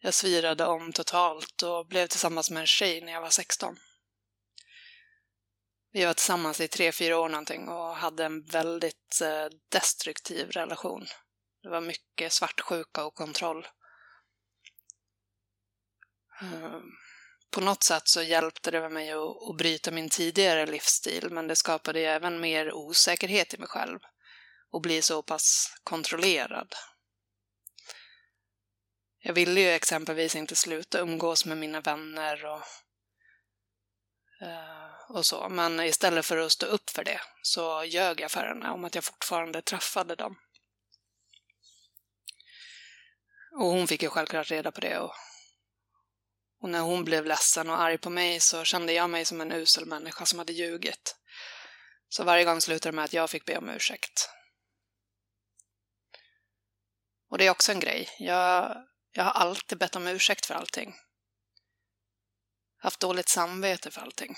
Jag 0.00 0.14
svirade 0.14 0.66
om 0.66 0.92
totalt 0.92 1.62
och 1.62 1.86
blev 1.86 2.06
tillsammans 2.06 2.50
med 2.50 2.60
en 2.60 2.66
tjej 2.66 3.00
när 3.00 3.12
jag 3.12 3.20
var 3.20 3.30
16. 3.30 3.76
Vi 5.92 6.04
var 6.04 6.14
tillsammans 6.14 6.60
i 6.60 6.68
tre, 6.68 6.92
fyra 6.92 7.18
år 7.18 7.28
någonting 7.28 7.68
och 7.68 7.96
hade 7.96 8.24
en 8.24 8.44
väldigt 8.44 9.20
eh, 9.22 9.46
destruktiv 9.68 10.50
relation. 10.50 11.06
Det 11.62 11.68
var 11.68 11.80
mycket 11.80 12.32
svartsjuka 12.32 13.04
och 13.04 13.14
kontroll. 13.14 13.66
Ehm, 16.40 16.82
på 17.50 17.60
något 17.60 17.82
sätt 17.82 18.08
så 18.08 18.22
hjälpte 18.22 18.70
det 18.70 18.88
mig 18.88 19.12
att, 19.12 19.56
bryta 19.58 19.90
min 19.90 20.08
tidigare 20.08 20.66
livsstil, 20.66 21.30
men 21.30 21.46
det 21.46 21.56
skapade 21.56 22.00
även 22.00 22.40
mer 22.40 22.72
osäkerhet 22.72 23.54
i 23.54 23.58
mig 23.58 23.68
själv 23.68 23.98
och 24.70 24.80
bli 24.80 25.02
så 25.02 25.22
pass 25.22 25.72
kontrollerad. 25.84 26.74
Jag 29.20 29.32
ville 29.32 29.60
ju 29.60 29.68
exempelvis 29.68 30.36
inte 30.36 30.56
sluta 30.56 30.98
umgås 30.98 31.44
med 31.44 31.56
mina 31.56 31.80
vänner 31.80 32.44
och 32.44 32.62
eh, 34.42 34.88
och 35.08 35.26
så. 35.26 35.48
Men 35.48 35.80
istället 35.80 36.26
för 36.26 36.36
att 36.36 36.52
stå 36.52 36.66
upp 36.66 36.90
för 36.90 37.04
det 37.04 37.20
så 37.42 37.84
ljög 37.84 38.20
jag 38.20 38.30
för 38.30 38.46
henne 38.46 38.70
om 38.70 38.84
att 38.84 38.94
jag 38.94 39.04
fortfarande 39.04 39.62
träffade 39.62 40.14
dem. 40.14 40.38
Och 43.60 43.66
hon 43.66 43.88
fick 43.88 44.02
ju 44.02 44.08
självklart 44.08 44.50
reda 44.50 44.72
på 44.72 44.80
det. 44.80 44.98
Och, 44.98 45.14
och 46.62 46.70
när 46.70 46.80
hon 46.80 47.04
blev 47.04 47.26
ledsen 47.26 47.70
och 47.70 47.80
arg 47.80 47.98
på 47.98 48.10
mig 48.10 48.40
så 48.40 48.64
kände 48.64 48.92
jag 48.92 49.10
mig 49.10 49.24
som 49.24 49.40
en 49.40 49.52
usel 49.52 49.86
människa 49.86 50.26
som 50.26 50.38
hade 50.38 50.52
ljugit. 50.52 51.16
Så 52.08 52.24
varje 52.24 52.44
gång 52.44 52.60
slutade 52.60 52.92
det 52.92 52.96
med 52.96 53.04
att 53.04 53.12
jag 53.12 53.30
fick 53.30 53.44
be 53.44 53.58
om 53.58 53.68
ursäkt. 53.68 54.30
Och 57.28 57.38
det 57.38 57.46
är 57.46 57.50
också 57.50 57.72
en 57.72 57.80
grej. 57.80 58.08
Jag, 58.18 58.84
jag 59.12 59.24
har 59.24 59.30
alltid 59.30 59.78
bett 59.78 59.96
om 59.96 60.06
ursäkt 60.06 60.46
för 60.46 60.54
allting 60.54 60.94
haft 62.78 63.00
dåligt 63.00 63.28
samvete 63.28 63.90
för 63.90 64.00
allting. 64.00 64.36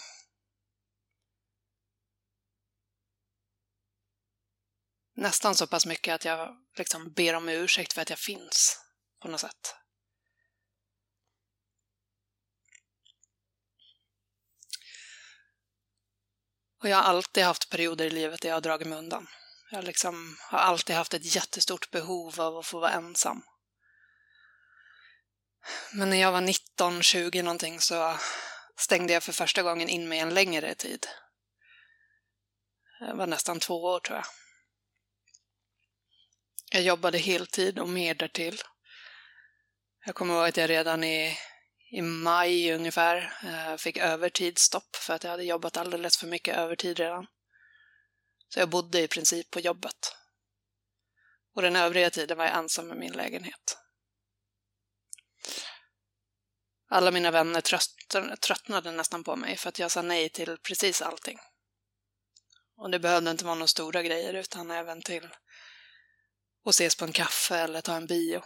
Nästan 5.15 5.55
så 5.55 5.67
pass 5.67 5.87
mycket 5.87 6.15
att 6.15 6.25
jag 6.25 6.57
liksom 6.77 7.13
ber 7.13 7.35
om 7.35 7.49
ursäkt 7.49 7.93
för 7.93 8.03
att 8.03 8.11
jag 8.11 8.19
finns 8.19 8.81
på 9.21 9.29
något 9.29 9.41
sätt. 9.41 9.75
Och 16.83 16.89
jag 16.89 16.97
har 16.97 17.05
alltid 17.05 17.45
haft 17.45 17.71
perioder 17.71 18.05
i 18.05 18.11
livet 18.11 18.41
där 18.41 18.49
jag 18.49 18.57
har 18.57 18.61
dragit 18.61 18.89
mig 18.89 18.99
undan. 18.99 19.29
Jag 19.73 19.85
liksom 19.85 20.37
har 20.41 20.59
alltid 20.59 20.97
haft 20.97 21.15
ett 21.15 21.35
jättestort 21.35 21.91
behov 21.91 22.41
av 22.41 22.57
att 22.57 22.67
få 22.67 22.81
vara 22.81 22.91
ensam. 22.91 23.43
Men 25.93 26.11
när 26.11 26.17
jag 26.17 26.33
var 26.33 26.41
19, 26.41 27.03
20 27.03 27.43
någonting 27.43 27.81
så 27.81 28.19
stängde 28.77 29.13
jag 29.13 29.23
för 29.23 29.33
första 29.33 29.63
gången 29.63 29.89
in 29.89 30.09
mig 30.09 30.19
en 30.19 30.35
längre 30.35 30.75
tid. 30.75 31.07
Det 33.01 33.15
var 33.15 33.27
nästan 33.27 33.61
två 33.61 33.85
år 33.85 34.01
tror 34.01 34.17
jag. 34.17 34.27
Jag 36.73 36.83
jobbade 36.83 37.19
heltid 37.19 37.79
och 37.79 37.89
mer 37.89 38.15
därtill. 38.15 38.63
Jag 40.07 40.15
kommer 40.15 40.35
ihåg 40.35 40.49
att 40.49 40.57
jag 40.57 40.71
redan 40.71 41.05
i, 41.05 41.39
i 41.91 42.03
maj 42.03 42.73
ungefär 42.73 43.33
eh, 43.45 43.77
fick 43.77 43.97
övertidsstopp 43.97 44.97
för 44.97 45.15
att 45.15 45.25
jag 45.25 45.31
hade 45.31 45.45
jobbat 45.45 45.77
alldeles 45.77 46.19
för 46.19 46.27
mycket 46.27 46.57
övertid 46.57 46.99
redan. 46.99 47.27
Så 48.55 48.61
jag 48.61 48.71
bodde 48.71 49.01
i 49.03 49.09
princip 49.09 49.51
på 49.51 49.61
jobbet. 49.61 50.17
Och 51.55 51.63
den 51.63 51.77
övriga 51.77 52.11
tiden 52.11 52.39
var 52.39 52.45
jag 52.45 52.57
ensam 52.57 52.93
i 52.93 52.95
min 52.95 53.13
lägenhet. 53.13 53.79
Alla 56.89 57.11
mina 57.11 57.31
vänner 57.31 57.61
tröttnade 58.37 58.93
nästan 58.93 59.25
på 59.25 59.37
mig 59.37 59.57
för 59.57 59.69
att 59.69 59.79
jag 59.79 59.91
sa 59.91 60.03
nej 60.03 60.29
till 60.29 60.59
precis 60.59 61.03
allting. 61.03 61.39
Och 62.77 62.91
det 62.91 62.99
behövde 62.99 63.31
inte 63.31 63.45
vara 63.45 63.55
några 63.55 63.67
stora 63.67 64.03
grejer 64.03 64.35
utan 64.35 64.71
även 64.71 65.03
till 65.03 65.25
att 66.65 66.71
ses 66.71 66.97
på 66.97 67.05
en 67.05 67.13
kaffe 67.13 67.57
eller 67.57 67.81
ta 67.81 67.95
en 67.97 68.07
bio. 68.07 68.43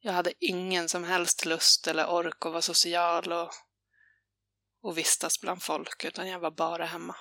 Jag 0.00 0.12
hade 0.12 0.32
ingen 0.38 0.88
som 0.88 1.04
helst 1.04 1.44
lust 1.44 1.86
eller 1.86 2.10
ork 2.10 2.46
att 2.46 2.52
vara 2.52 2.62
social 2.62 3.32
och, 3.32 3.50
och 4.82 4.98
vistas 4.98 5.40
bland 5.40 5.62
folk, 5.62 6.04
utan 6.04 6.28
jag 6.28 6.40
var 6.40 6.50
bara 6.50 6.84
hemma. 6.84 7.16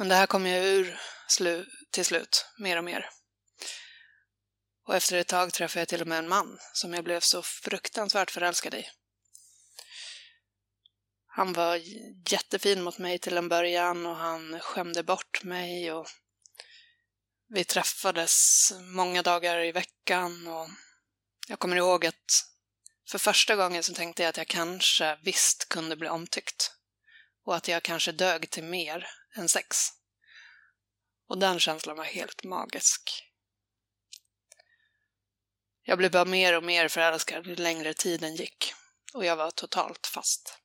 Men 0.00 0.08
det 0.08 0.14
här 0.14 0.26
kom 0.26 0.46
jag 0.46 0.64
ur 0.64 1.00
slu 1.28 1.66
till 1.90 2.04
slut, 2.04 2.46
mer 2.58 2.76
och 2.76 2.84
mer. 2.84 3.10
Och 4.86 4.96
efter 4.96 5.16
ett 5.16 5.28
tag 5.28 5.52
träffade 5.52 5.80
jag 5.80 5.88
till 5.88 6.00
och 6.00 6.06
med 6.06 6.18
en 6.18 6.28
man 6.28 6.58
som 6.72 6.94
jag 6.94 7.04
blev 7.04 7.20
så 7.20 7.42
fruktansvärt 7.42 8.30
förälskad 8.30 8.74
i. 8.74 8.88
Han 11.26 11.52
var 11.52 11.80
jättefin 12.30 12.82
mot 12.82 12.98
mig 12.98 13.18
till 13.18 13.36
en 13.36 13.48
början 13.48 14.06
och 14.06 14.16
han 14.16 14.60
skämde 14.60 15.02
bort 15.02 15.42
mig 15.42 15.92
och 15.92 16.08
vi 17.48 17.64
träffades 17.64 18.72
många 18.80 19.22
dagar 19.22 19.64
i 19.64 19.72
veckan 19.72 20.46
och 20.46 20.68
jag 21.48 21.58
kommer 21.58 21.76
ihåg 21.76 22.06
att 22.06 22.46
för 23.10 23.18
första 23.18 23.56
gången 23.56 23.82
så 23.82 23.94
tänkte 23.94 24.22
jag 24.22 24.30
att 24.30 24.36
jag 24.36 24.48
kanske 24.48 25.18
visst 25.22 25.68
kunde 25.68 25.96
bli 25.96 26.08
omtyckt 26.08 26.72
och 27.44 27.56
att 27.56 27.68
jag 27.68 27.82
kanske 27.82 28.12
dög 28.12 28.50
till 28.50 28.64
mer 28.64 29.19
än 29.36 29.48
sex. 29.48 29.76
Och 31.28 31.38
den 31.38 31.60
känslan 31.60 31.96
var 31.96 32.04
helt 32.04 32.44
magisk. 32.44 33.30
Jag 35.82 35.98
blev 35.98 36.10
bara 36.10 36.24
mer 36.24 36.56
och 36.56 36.64
mer 36.64 36.88
förälskad 36.88 37.46
ju 37.46 37.56
längre 37.56 37.94
tiden 37.94 38.34
gick 38.36 38.74
och 39.12 39.24
jag 39.24 39.36
var 39.36 39.50
totalt 39.50 40.06
fast. 40.06 40.58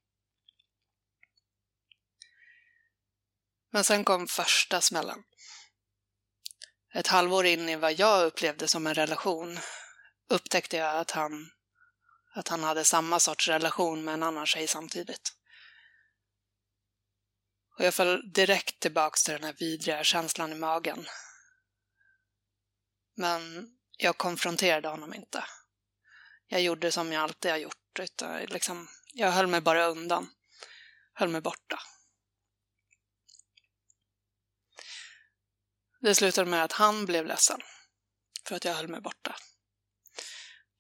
Men 3.72 3.84
sen 3.84 4.04
kom 4.04 4.28
första 4.28 4.82
smällen. 4.82 5.24
Ett 6.94 7.08
halvår 7.08 7.46
in 7.46 7.70
i 7.70 7.76
vad 7.76 7.94
jag 7.94 8.26
upplevde 8.26 8.68
som 8.68 8.88
en 8.88 8.94
relation 8.94 9.60
upptäckte 10.30 10.78
jag 10.78 10.98
att 10.98 11.12
han, 11.12 11.52
att 12.34 12.48
han 12.48 12.64
hade 12.64 12.86
samma 12.86 13.20
sorts 13.20 13.48
relation 13.48 14.04
med 14.04 14.14
en 14.14 14.24
annan 14.24 14.46
tjej 14.46 14.68
samtidigt. 14.68 15.34
Och 17.78 17.86
jag 17.86 17.94
föll 17.94 18.32
direkt 18.34 18.80
tillbaks 18.80 19.24
till 19.24 19.34
den 19.34 19.44
här 19.44 19.56
vidriga 19.60 20.04
känslan 20.04 20.52
i 20.52 20.56
magen. 20.56 21.06
Men 23.16 23.72
jag 23.98 24.18
konfronterade 24.18 24.88
honom 24.88 25.14
inte. 25.14 25.44
Jag 26.48 26.62
gjorde 26.62 26.92
som 26.92 27.12
jag 27.12 27.24
alltid 27.24 27.52
har 27.52 27.58
gjort. 27.58 28.00
Utan 28.00 28.42
liksom, 28.42 28.88
jag 29.14 29.32
höll 29.32 29.48
mig 29.48 29.62
bara 29.62 29.86
undan. 29.86 30.30
Höll 31.14 31.30
mig 31.30 31.42
borta. 31.42 31.80
Det 36.02 36.16
slutade 36.16 36.50
med 36.50 36.64
att 36.64 36.72
han 36.72 37.06
blev 37.06 37.26
ledsen 37.26 37.62
för 38.48 38.56
att 38.56 38.66
jag 38.66 38.74
höll 38.74 38.88
mig 38.88 39.02
borta. 39.02 39.36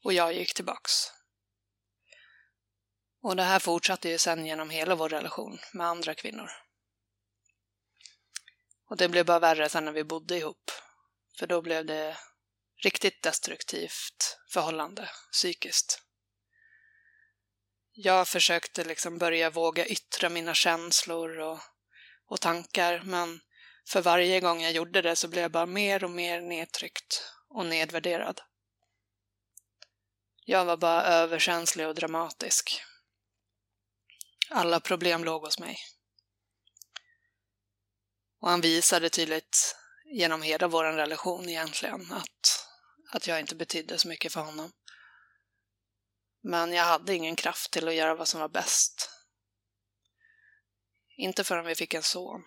Och 0.04 0.14
jag 0.14 0.34
gick 0.34 0.54
tillbaks. 0.54 0.92
Och 3.22 3.36
det 3.36 3.44
här 3.44 3.60
fortsatte 3.60 4.10
ju 4.10 4.18
sen 4.18 4.46
genom 4.46 4.70
hela 4.70 4.96
vår 4.96 5.10
relation 5.10 5.60
med 5.74 5.88
andra 5.88 6.16
kvinnor. 6.16 6.65
Och 8.90 8.98
det 8.98 9.10
blev 9.10 9.26
bara 9.26 9.40
värre 9.40 9.70
sen 9.70 9.86
när 9.86 9.92
vi 9.92 10.04
bodde 10.04 10.38
ihop. 10.38 10.72
För 11.40 11.48
då 11.48 11.62
blev 11.62 11.86
det 11.86 12.18
riktigt 12.84 13.22
destruktivt 13.22 14.38
förhållande 14.50 15.10
psykiskt. 15.32 16.02
Jag 17.92 18.28
försökte 18.28 18.84
liksom 18.84 19.18
börja 19.18 19.50
våga 19.50 19.86
yttra 19.86 20.30
mina 20.30 20.54
känslor 20.54 21.40
och, 21.40 21.60
och 22.26 22.42
tankar, 22.42 23.02
men 23.06 23.40
för 23.88 24.02
varje 24.02 24.40
gång 24.40 24.62
jag 24.62 24.72
gjorde 24.72 25.02
det 25.02 25.16
så 25.16 25.28
blev 25.28 25.42
jag 25.42 25.52
bara 25.52 25.66
mer 25.66 26.04
och 26.04 26.12
mer 26.12 26.42
nedtryckt 26.42 27.32
och 27.50 27.66
nedvärderad. 27.66 28.42
Jag 30.46 30.66
var 30.66 30.78
bara 30.78 31.04
överkänslig 31.04 31.88
och 31.88 31.96
dramatisk. 31.96 32.82
Alla 34.50 34.80
problem 34.80 35.24
låg 35.24 35.42
hos 35.42 35.60
mig. 35.60 35.78
Och 38.46 38.52
han 38.52 38.62
visade 38.62 39.10
tydligt 39.10 39.76
genom 40.06 40.42
hela 40.42 40.68
vår 40.68 40.84
relation 40.84 41.50
egentligen, 41.50 42.12
att, 42.12 42.68
att 43.12 43.28
jag 43.28 43.40
inte 43.40 43.56
betydde 43.56 43.98
så 43.98 44.08
mycket 44.08 44.34
för 44.34 44.42
honom. 44.42 44.72
Men 46.44 46.74
jag 46.74 46.84
hade 46.84 47.16
ingen 47.16 47.36
kraft 47.36 47.72
till 47.72 47.88
att 47.88 47.94
göra 47.94 48.16
vad 48.16 48.28
som 48.28 48.40
var 48.40 48.50
bäst. 48.50 49.10
Inte 51.18 51.44
förrän 51.44 51.66
vi 51.66 51.76
fick 51.76 51.94
en 51.94 52.04
son. 52.04 52.44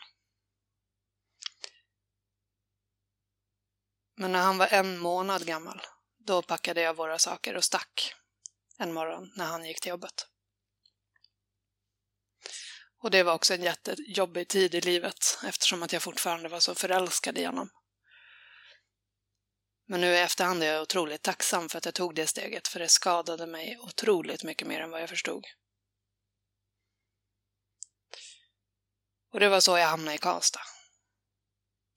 Men 4.17 4.33
när 4.33 4.43
han 4.43 4.59
var 4.59 4.67
en 4.67 4.99
månad 4.99 5.47
gammal, 5.47 5.83
då 6.19 6.43
packade 6.43 6.81
jag 6.81 6.97
våra 6.97 7.19
saker 7.19 7.55
och 7.55 7.65
stack 7.65 8.15
en 8.79 8.93
morgon 8.93 9.33
när 9.37 9.47
han 9.47 9.65
gick 9.65 9.81
till 9.81 9.91
jobbet. 9.91 10.27
Och 13.01 13.11
det 13.11 13.23
var 13.23 13.35
också 13.35 13.55
en 13.55 13.63
jättejobbig 13.63 14.49
tid 14.49 14.75
i 14.75 14.81
livet 14.81 15.39
eftersom 15.45 15.83
att 15.83 15.93
jag 15.93 16.03
fortfarande 16.03 16.49
var 16.49 16.61
så 16.61 16.75
förälskad 16.75 17.39
i 17.39 17.45
honom. 17.45 17.71
Men 19.87 20.01
nu 20.01 20.07
i 20.07 20.21
efterhand 20.21 20.63
är 20.63 20.73
jag 20.73 20.83
otroligt 20.83 21.23
tacksam 21.23 21.69
för 21.69 21.79
att 21.79 21.85
jag 21.85 21.95
tog 21.95 22.15
det 22.15 22.27
steget, 22.27 22.69
för 22.69 22.81
det 22.81 22.89
skadade 22.89 23.47
mig 23.47 23.79
otroligt 23.79 24.45
mycket 24.45 24.69
mer 24.69 24.81
än 24.81 24.91
vad 24.91 25.03
jag 25.03 25.09
förstod. 25.09 25.45
Och 29.33 29.41
det 29.41 29.49
var 29.49 29.61
så 29.61 29.79
jag 29.79 29.89
hamnade 29.89 30.15
i 30.15 30.19
Karlstad. 30.19 30.61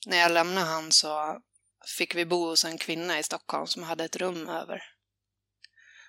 När 0.06 0.18
jag 0.18 0.32
lämnade 0.32 0.68
han 0.68 0.92
så 0.92 1.42
fick 1.98 2.16
vi 2.16 2.26
bo 2.26 2.46
hos 2.46 2.66
en 2.66 2.78
kvinna 2.78 3.20
i 3.20 3.24
Stockholm 3.24 3.68
som 3.68 3.84
hade 3.84 4.04
ett 4.04 4.16
rum 4.16 4.48
över. 4.50 4.84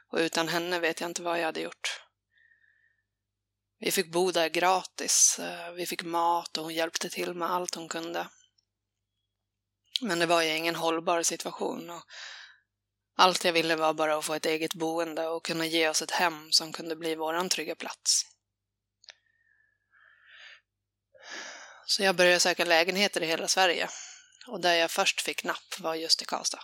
Och 0.08 0.18
utan 0.18 0.48
henne 0.48 0.80
vet 0.80 1.00
jag 1.00 1.10
inte 1.10 1.22
vad 1.22 1.40
jag 1.40 1.44
hade 1.44 1.60
gjort. 1.60 2.01
Vi 3.82 3.90
fick 3.90 4.10
bo 4.10 4.30
där 4.30 4.48
gratis. 4.48 5.38
Eh, 5.38 5.72
vi 5.72 5.86
fick 5.86 6.02
mat 6.02 6.58
och 6.58 6.64
hon 6.64 6.74
hjälpte 6.74 7.10
till 7.10 7.34
med 7.34 7.50
allt 7.50 7.74
hon 7.74 7.88
kunde. 7.88 8.28
Men 10.00 10.18
det 10.18 10.26
var 10.26 10.42
ju 10.42 10.56
ingen 10.56 10.74
hållbar 10.74 11.22
situation. 11.22 11.90
Och 11.90 12.02
allt 13.16 13.44
jag 13.44 13.52
ville 13.52 13.76
var 13.76 13.94
bara 13.94 14.16
att 14.16 14.24
få 14.24 14.34
ett 14.34 14.46
eget 14.46 14.74
boende 14.74 15.28
och 15.28 15.44
kunna 15.44 15.66
ge 15.66 15.88
oss 15.88 16.02
ett 16.02 16.10
hem 16.10 16.52
som 16.52 16.72
kunde 16.72 16.96
bli 16.96 17.14
våran 17.14 17.48
trygga 17.48 17.74
plats. 17.74 18.26
Så 21.86 22.02
jag 22.02 22.16
började 22.16 22.40
söka 22.40 22.64
lägenheter 22.64 23.22
i 23.22 23.26
hela 23.26 23.48
Sverige. 23.48 23.88
Och 24.46 24.60
där 24.60 24.74
jag 24.74 24.90
först 24.90 25.20
fick 25.20 25.44
napp 25.44 25.78
var 25.78 25.94
just 25.94 26.22
i 26.22 26.24
Karlstad. 26.24 26.62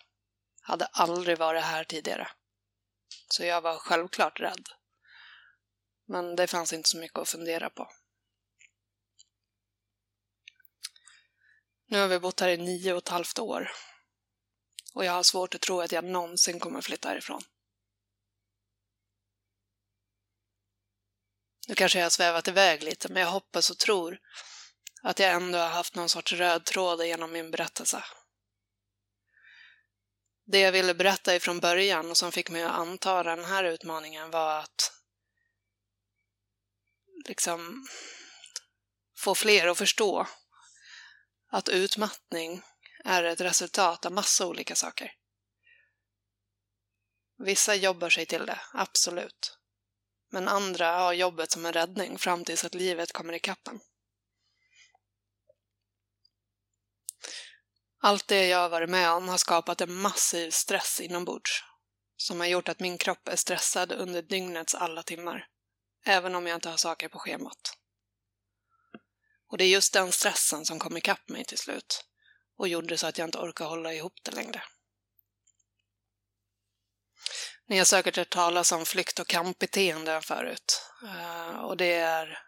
Hade 0.63 0.87
aldrig 0.87 1.39
varit 1.39 1.65
här 1.65 1.85
tidigare. 1.85 2.29
Så 3.29 3.45
jag 3.45 3.61
var 3.61 3.79
självklart 3.79 4.41
rädd. 4.41 4.69
Men 6.09 6.37
det 6.37 6.47
fanns 6.47 6.73
inte 6.73 6.89
så 6.89 6.99
mycket 6.99 7.19
att 7.19 7.29
fundera 7.29 7.71
på. 7.71 7.93
Nu 11.87 12.01
har 12.01 12.09
vi 12.09 12.19
bott 12.19 12.41
här 12.41 12.49
i 12.49 12.57
nio 12.57 12.93
och 12.93 12.99
ett 12.99 13.09
halvt 13.09 13.39
år. 13.39 13.71
Och 14.95 15.05
jag 15.05 15.13
har 15.13 15.23
svårt 15.23 15.55
att 15.55 15.61
tro 15.61 15.81
att 15.81 15.93
jag 15.93 16.05
någonsin 16.05 16.61
kommer 16.61 16.81
flytta 16.81 17.09
härifrån. 17.09 17.43
Nu 21.69 21.75
kanske 21.75 21.99
jag 21.99 22.05
har 22.05 22.11
svävat 22.11 22.49
iväg 22.49 22.83
lite, 22.83 23.09
men 23.09 23.23
jag 23.23 23.31
hoppas 23.31 23.71
och 23.71 23.79
tror 23.79 24.19
att 25.03 25.19
jag 25.19 25.33
ändå 25.33 25.59
har 25.59 25.69
haft 25.69 25.95
någon 25.95 26.09
sorts 26.09 26.33
röd 26.33 26.65
tråd 26.65 27.07
genom 27.07 27.33
min 27.33 27.51
berättelse. 27.51 28.05
Det 30.45 30.61
jag 30.61 30.73
ville 30.73 30.95
berätta 30.95 31.37
ifrån 31.37 31.61
början 31.61 32.11
och 32.11 32.17
som 32.17 32.33
fick 32.33 32.51
mig 32.51 32.63
att 32.63 32.73
anta 32.73 33.23
den 33.23 33.45
här 33.45 33.65
utmaningen 33.65 34.31
var 34.31 34.59
att 34.59 34.98
liksom 37.29 37.87
få 39.17 39.35
fler 39.35 39.67
att 39.67 39.79
förstå 39.79 40.27
att 41.51 41.69
utmattning 41.69 42.63
är 43.05 43.25
ett 43.25 43.41
resultat 43.41 44.07
av 44.07 44.13
massa 44.13 44.47
olika 44.47 44.75
saker. 44.75 45.13
Vissa 47.39 47.75
jobbar 47.75 48.11
sig 48.11 48.27
till 48.27 48.47
det, 48.47 48.61
absolut. 48.73 49.59
Men 50.31 50.49
andra 50.49 50.99
har 50.99 51.13
jobbet 51.13 51.51
som 51.51 51.67
en 51.67 51.73
räddning 51.73 52.19
fram 52.19 52.45
tills 52.45 52.65
att 52.65 52.75
livet 52.75 53.13
kommer 53.13 53.33
ikapp 53.33 53.69
en. 53.69 53.81
Allt 58.01 58.29
det 58.29 58.47
jag 58.47 58.59
har 58.59 58.69
varit 58.69 58.91
med 58.91 59.11
om 59.11 59.29
har 59.29 59.37
skapat 59.37 59.81
en 59.81 59.95
massiv 59.95 60.51
stress 60.51 61.01
inombords 61.01 61.65
som 62.17 62.41
har 62.41 62.47
gjort 62.47 62.69
att 62.69 62.81
min 62.81 62.99
kropp 62.99 63.29
är 63.29 63.37
stressad 63.37 63.93
under 63.93 64.23
dygnets 64.23 64.75
alla 64.75 65.03
timmar, 65.03 65.49
även 66.05 66.35
om 66.35 66.47
jag 66.47 66.55
inte 66.55 66.69
har 66.69 66.77
saker 66.77 67.09
på 67.09 67.19
schemat. 67.19 67.77
Och 69.49 69.59
det 69.59 69.65
är 69.65 69.69
just 69.69 69.93
den 69.93 70.13
stressen 70.13 70.65
som 70.65 70.79
kom 70.79 70.97
ikapp 70.97 71.29
mig 71.29 71.45
till 71.45 71.59
slut 71.59 72.05
och 72.57 72.69
gjorde 72.69 72.99
så 72.99 73.07
att 73.07 73.19
jag 73.19 73.29
inte 73.29 73.39
orkar 73.39 73.65
hålla 73.65 73.95
ihop 73.95 74.15
det 74.23 74.31
längre. 74.31 74.63
Ni 77.67 77.79
har 77.79 77.85
säkert 77.85 78.17
hört 78.17 78.31
talas 78.31 78.73
om 78.73 78.87
flykt 78.87 79.19
och 79.19 79.27
kampbeteende 79.27 80.21
förut. 80.21 80.83
Eh, 81.05 81.59
och 81.59 81.77
det 81.77 81.95
är, 81.95 82.39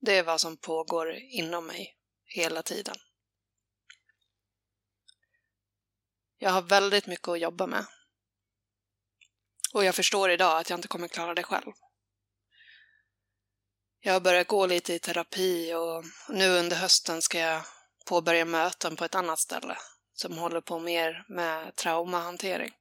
det 0.00 0.12
är 0.12 0.22
vad 0.22 0.40
som 0.40 0.56
pågår 0.56 1.14
inom 1.14 1.66
mig 1.66 1.96
hela 2.24 2.62
tiden. 2.62 2.96
Jag 6.38 6.50
har 6.50 6.62
väldigt 6.62 7.06
mycket 7.06 7.28
att 7.28 7.40
jobba 7.40 7.66
med. 7.66 7.86
Och 9.72 9.84
jag 9.84 9.94
förstår 9.94 10.30
idag 10.30 10.58
att 10.58 10.70
jag 10.70 10.76
inte 10.78 10.88
kommer 10.88 11.08
klara 11.08 11.34
det 11.34 11.42
själv. 11.42 11.72
Jag 14.06 14.12
har 14.12 14.20
börjat 14.20 14.46
gå 14.46 14.66
lite 14.66 14.94
i 14.94 14.98
terapi 14.98 15.74
och 15.74 16.04
nu 16.28 16.48
under 16.48 16.76
hösten 16.76 17.22
ska 17.22 17.38
jag 17.38 17.64
påbörja 18.06 18.44
möten 18.44 18.96
på 18.96 19.04
ett 19.04 19.14
annat 19.14 19.38
ställe 19.38 19.78
som 20.12 20.38
håller 20.38 20.60
på 20.60 20.78
mer 20.78 21.24
med 21.28 21.76
traumahantering. 21.76 22.72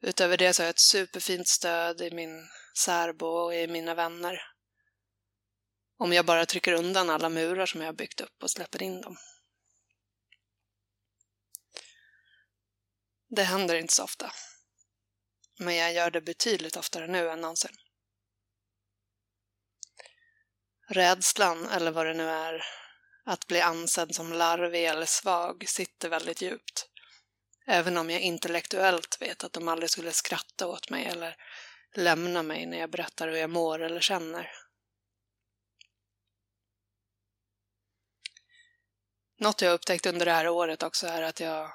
Utöver 0.00 0.36
det 0.36 0.52
så 0.52 0.62
har 0.62 0.66
jag 0.66 0.70
ett 0.70 0.80
superfint 0.80 1.48
stöd 1.48 2.00
i 2.00 2.10
min 2.10 2.48
särbo 2.78 3.26
och 3.26 3.54
i 3.54 3.66
mina 3.66 3.94
vänner. 3.94 4.42
Om 5.98 6.12
jag 6.12 6.26
bara 6.26 6.46
trycker 6.46 6.72
undan 6.72 7.10
alla 7.10 7.28
murar 7.28 7.66
som 7.66 7.80
jag 7.80 7.88
har 7.88 7.92
byggt 7.92 8.20
upp 8.20 8.42
och 8.42 8.50
släpper 8.50 8.82
in 8.82 9.00
dem. 9.00 9.16
Det 13.28 13.42
händer 13.42 13.74
inte 13.74 13.94
så 13.94 14.04
ofta. 14.04 14.32
Men 15.58 15.76
jag 15.76 15.92
gör 15.92 16.10
det 16.10 16.20
betydligt 16.20 16.76
oftare 16.76 17.06
nu 17.06 17.30
än 17.30 17.40
någonsin. 17.40 17.76
Rädslan, 20.88 21.68
eller 21.68 21.90
vad 21.90 22.06
det 22.06 22.14
nu 22.14 22.28
är, 22.28 22.64
att 23.24 23.46
bli 23.46 23.60
ansedd 23.60 24.14
som 24.14 24.32
larvig 24.32 24.84
eller 24.84 25.06
svag 25.06 25.64
sitter 25.68 26.08
väldigt 26.08 26.42
djupt. 26.42 26.88
Även 27.66 27.96
om 27.96 28.10
jag 28.10 28.20
intellektuellt 28.20 29.22
vet 29.22 29.44
att 29.44 29.52
de 29.52 29.68
aldrig 29.68 29.90
skulle 29.90 30.12
skratta 30.12 30.66
åt 30.66 30.90
mig 30.90 31.04
eller 31.04 31.36
lämna 31.94 32.42
mig 32.42 32.66
när 32.66 32.78
jag 32.78 32.90
berättar 32.90 33.28
hur 33.28 33.36
jag 33.36 33.50
mår 33.50 33.82
eller 33.82 34.00
känner. 34.00 34.52
Något 39.38 39.62
jag 39.62 39.72
upptäckt 39.72 40.06
under 40.06 40.26
det 40.26 40.32
här 40.32 40.48
året 40.48 40.82
också 40.82 41.06
är 41.06 41.22
att 41.22 41.40
jag, 41.40 41.72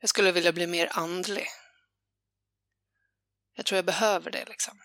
jag 0.00 0.10
skulle 0.10 0.32
vilja 0.32 0.52
bli 0.52 0.66
mer 0.66 0.88
andlig. 0.92 1.46
Jag 3.54 3.66
tror 3.66 3.76
jag 3.76 3.84
behöver 3.84 4.30
det 4.30 4.44
liksom. 4.44 4.80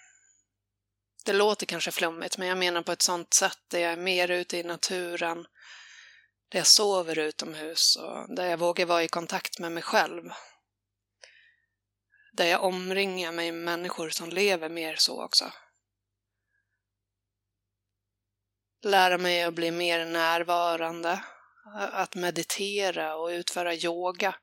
Det 1.25 1.33
låter 1.33 1.65
kanske 1.65 1.91
flummigt, 1.91 2.37
men 2.37 2.47
jag 2.47 2.57
menar 2.57 2.81
på 2.81 2.91
ett 2.91 3.01
sånt 3.01 3.33
sätt 3.33 3.59
där 3.67 3.79
jag 3.79 3.91
är 3.91 3.97
mer 3.97 4.31
ute 4.31 4.57
i 4.57 4.63
naturen, 4.63 5.47
där 6.49 6.59
jag 6.59 6.67
sover 6.67 7.19
utomhus 7.19 7.95
och 7.95 8.35
där 8.35 8.45
jag 8.45 8.57
vågar 8.57 8.85
vara 8.85 9.03
i 9.03 9.07
kontakt 9.07 9.59
med 9.59 9.71
mig 9.71 9.83
själv. 9.83 10.23
Där 12.33 12.45
jag 12.45 12.63
omringar 12.63 13.31
mig 13.31 13.51
med 13.51 13.63
människor 13.63 14.09
som 14.09 14.29
lever 14.29 14.69
mer 14.69 14.95
så 14.95 15.23
också. 15.23 15.51
Lära 18.83 19.17
mig 19.17 19.43
att 19.43 19.53
bli 19.53 19.71
mer 19.71 20.05
närvarande, 20.05 21.23
att 21.75 22.15
meditera 22.15 23.15
och 23.15 23.27
utföra 23.27 23.75
yoga. 23.75 24.35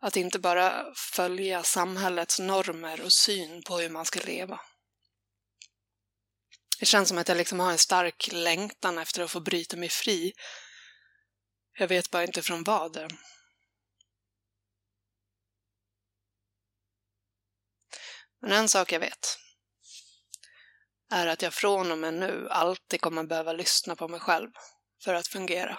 Att 0.00 0.16
inte 0.16 0.38
bara 0.38 0.94
följa 0.94 1.62
samhällets 1.62 2.38
normer 2.38 3.00
och 3.00 3.12
syn 3.12 3.62
på 3.62 3.78
hur 3.78 3.90
man 3.90 4.04
ska 4.04 4.20
leva. 4.20 4.60
Det 6.80 6.86
känns 6.86 7.08
som 7.08 7.18
att 7.18 7.28
jag 7.28 7.36
liksom 7.36 7.60
har 7.60 7.72
en 7.72 7.78
stark 7.78 8.28
längtan 8.32 8.98
efter 8.98 9.22
att 9.22 9.30
få 9.30 9.40
bryta 9.40 9.76
mig 9.76 9.88
fri. 9.88 10.32
Jag 11.78 11.88
vet 11.88 12.10
bara 12.10 12.24
inte 12.24 12.42
från 12.42 12.64
vad 12.64 13.12
Men 18.40 18.52
en 18.52 18.68
sak 18.68 18.92
jag 18.92 19.00
vet 19.00 19.38
är 21.10 21.26
att 21.26 21.42
jag 21.42 21.54
från 21.54 21.92
och 21.92 21.98
med 21.98 22.14
nu 22.14 22.48
alltid 22.50 23.00
kommer 23.00 23.24
behöva 23.24 23.52
lyssna 23.52 23.96
på 23.96 24.08
mig 24.08 24.20
själv 24.20 24.50
för 25.04 25.14
att 25.14 25.28
fungera. 25.28 25.78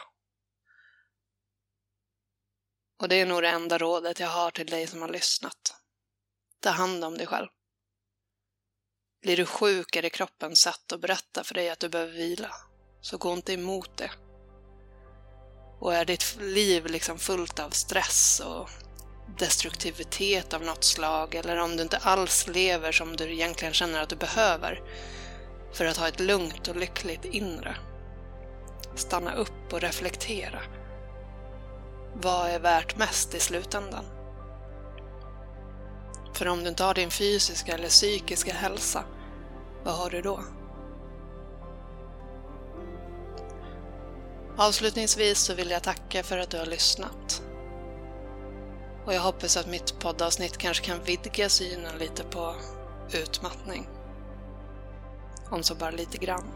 Och 2.99 3.09
det 3.09 3.15
är 3.15 3.25
nog 3.25 3.41
det 3.41 3.49
enda 3.49 3.77
rådet 3.77 4.19
jag 4.19 4.27
har 4.27 4.51
till 4.51 4.67
dig 4.67 4.87
som 4.87 5.01
har 5.01 5.09
lyssnat. 5.09 5.75
Ta 6.59 6.69
hand 6.69 7.03
om 7.03 7.17
dig 7.17 7.27
själv. 7.27 7.47
Blir 9.27 9.37
du 9.37 9.45
sjuk 9.45 9.95
är 9.95 10.01
det 10.01 10.09
kroppens 10.09 10.59
sätt 10.59 10.91
att 10.91 11.01
berätta 11.01 11.43
för 11.43 11.53
dig 11.53 11.69
att 11.69 11.79
du 11.79 11.89
behöver 11.89 12.13
vila. 12.13 12.51
Så 13.01 13.17
gå 13.17 13.33
inte 13.33 13.53
emot 13.53 13.97
det. 13.97 14.11
Och 15.79 15.95
är 15.95 16.05
ditt 16.05 16.37
liv 16.39 16.85
liksom 16.85 17.19
fullt 17.19 17.59
av 17.59 17.69
stress 17.69 18.39
och 18.39 18.69
destruktivitet 19.39 20.53
av 20.53 20.61
något 20.63 20.83
slag 20.83 21.35
eller 21.35 21.57
om 21.57 21.77
du 21.77 21.83
inte 21.83 21.97
alls 21.97 22.47
lever 22.47 22.91
som 22.91 23.15
du 23.15 23.33
egentligen 23.33 23.73
känner 23.73 24.01
att 24.01 24.09
du 24.09 24.15
behöver 24.15 24.81
för 25.73 25.85
att 25.85 25.97
ha 25.97 26.07
ett 26.07 26.19
lugnt 26.19 26.67
och 26.67 26.75
lyckligt 26.75 27.25
inre. 27.25 27.75
Stanna 28.95 29.35
upp 29.35 29.73
och 29.73 29.81
reflektera. 29.81 30.61
Vad 32.13 32.49
är 32.49 32.59
värt 32.59 32.97
mest 32.97 33.35
i 33.35 33.39
slutändan? 33.39 34.05
För 36.33 36.47
om 36.47 36.63
du 36.63 36.69
inte 36.69 36.83
har 36.83 36.93
din 36.93 37.11
fysiska 37.11 37.73
eller 37.73 37.89
psykiska 37.89 38.53
hälsa, 38.53 39.03
vad 39.83 39.93
har 39.93 40.09
du 40.09 40.21
då? 40.21 40.39
Avslutningsvis 44.57 45.39
så 45.39 45.53
vill 45.53 45.69
jag 45.69 45.83
tacka 45.83 46.23
för 46.23 46.37
att 46.37 46.49
du 46.49 46.57
har 46.57 46.65
lyssnat. 46.65 47.43
Och 49.05 49.13
jag 49.13 49.21
hoppas 49.21 49.57
att 49.57 49.67
mitt 49.67 49.99
poddavsnitt 49.99 50.57
kanske 50.57 50.85
kan 50.85 51.03
vidga 51.03 51.49
synen 51.49 51.97
lite 51.97 52.23
på 52.23 52.55
utmattning. 53.11 53.89
Om 55.49 55.63
så 55.63 55.75
bara 55.75 55.91
lite 55.91 56.17
grann. 56.17 56.51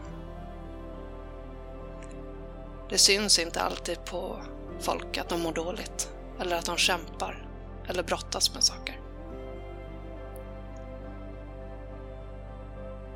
Det 2.90 2.98
syns 2.98 3.38
inte 3.38 3.60
alltid 3.60 4.04
på 4.04 4.40
folk 4.80 5.18
att 5.18 5.28
de 5.28 5.40
mår 5.40 5.52
dåligt, 5.52 6.10
eller 6.40 6.56
att 6.56 6.66
de 6.66 6.76
kämpar, 6.76 7.48
eller 7.88 8.02
brottas 8.02 8.54
med 8.54 8.64
saker. 8.64 9.01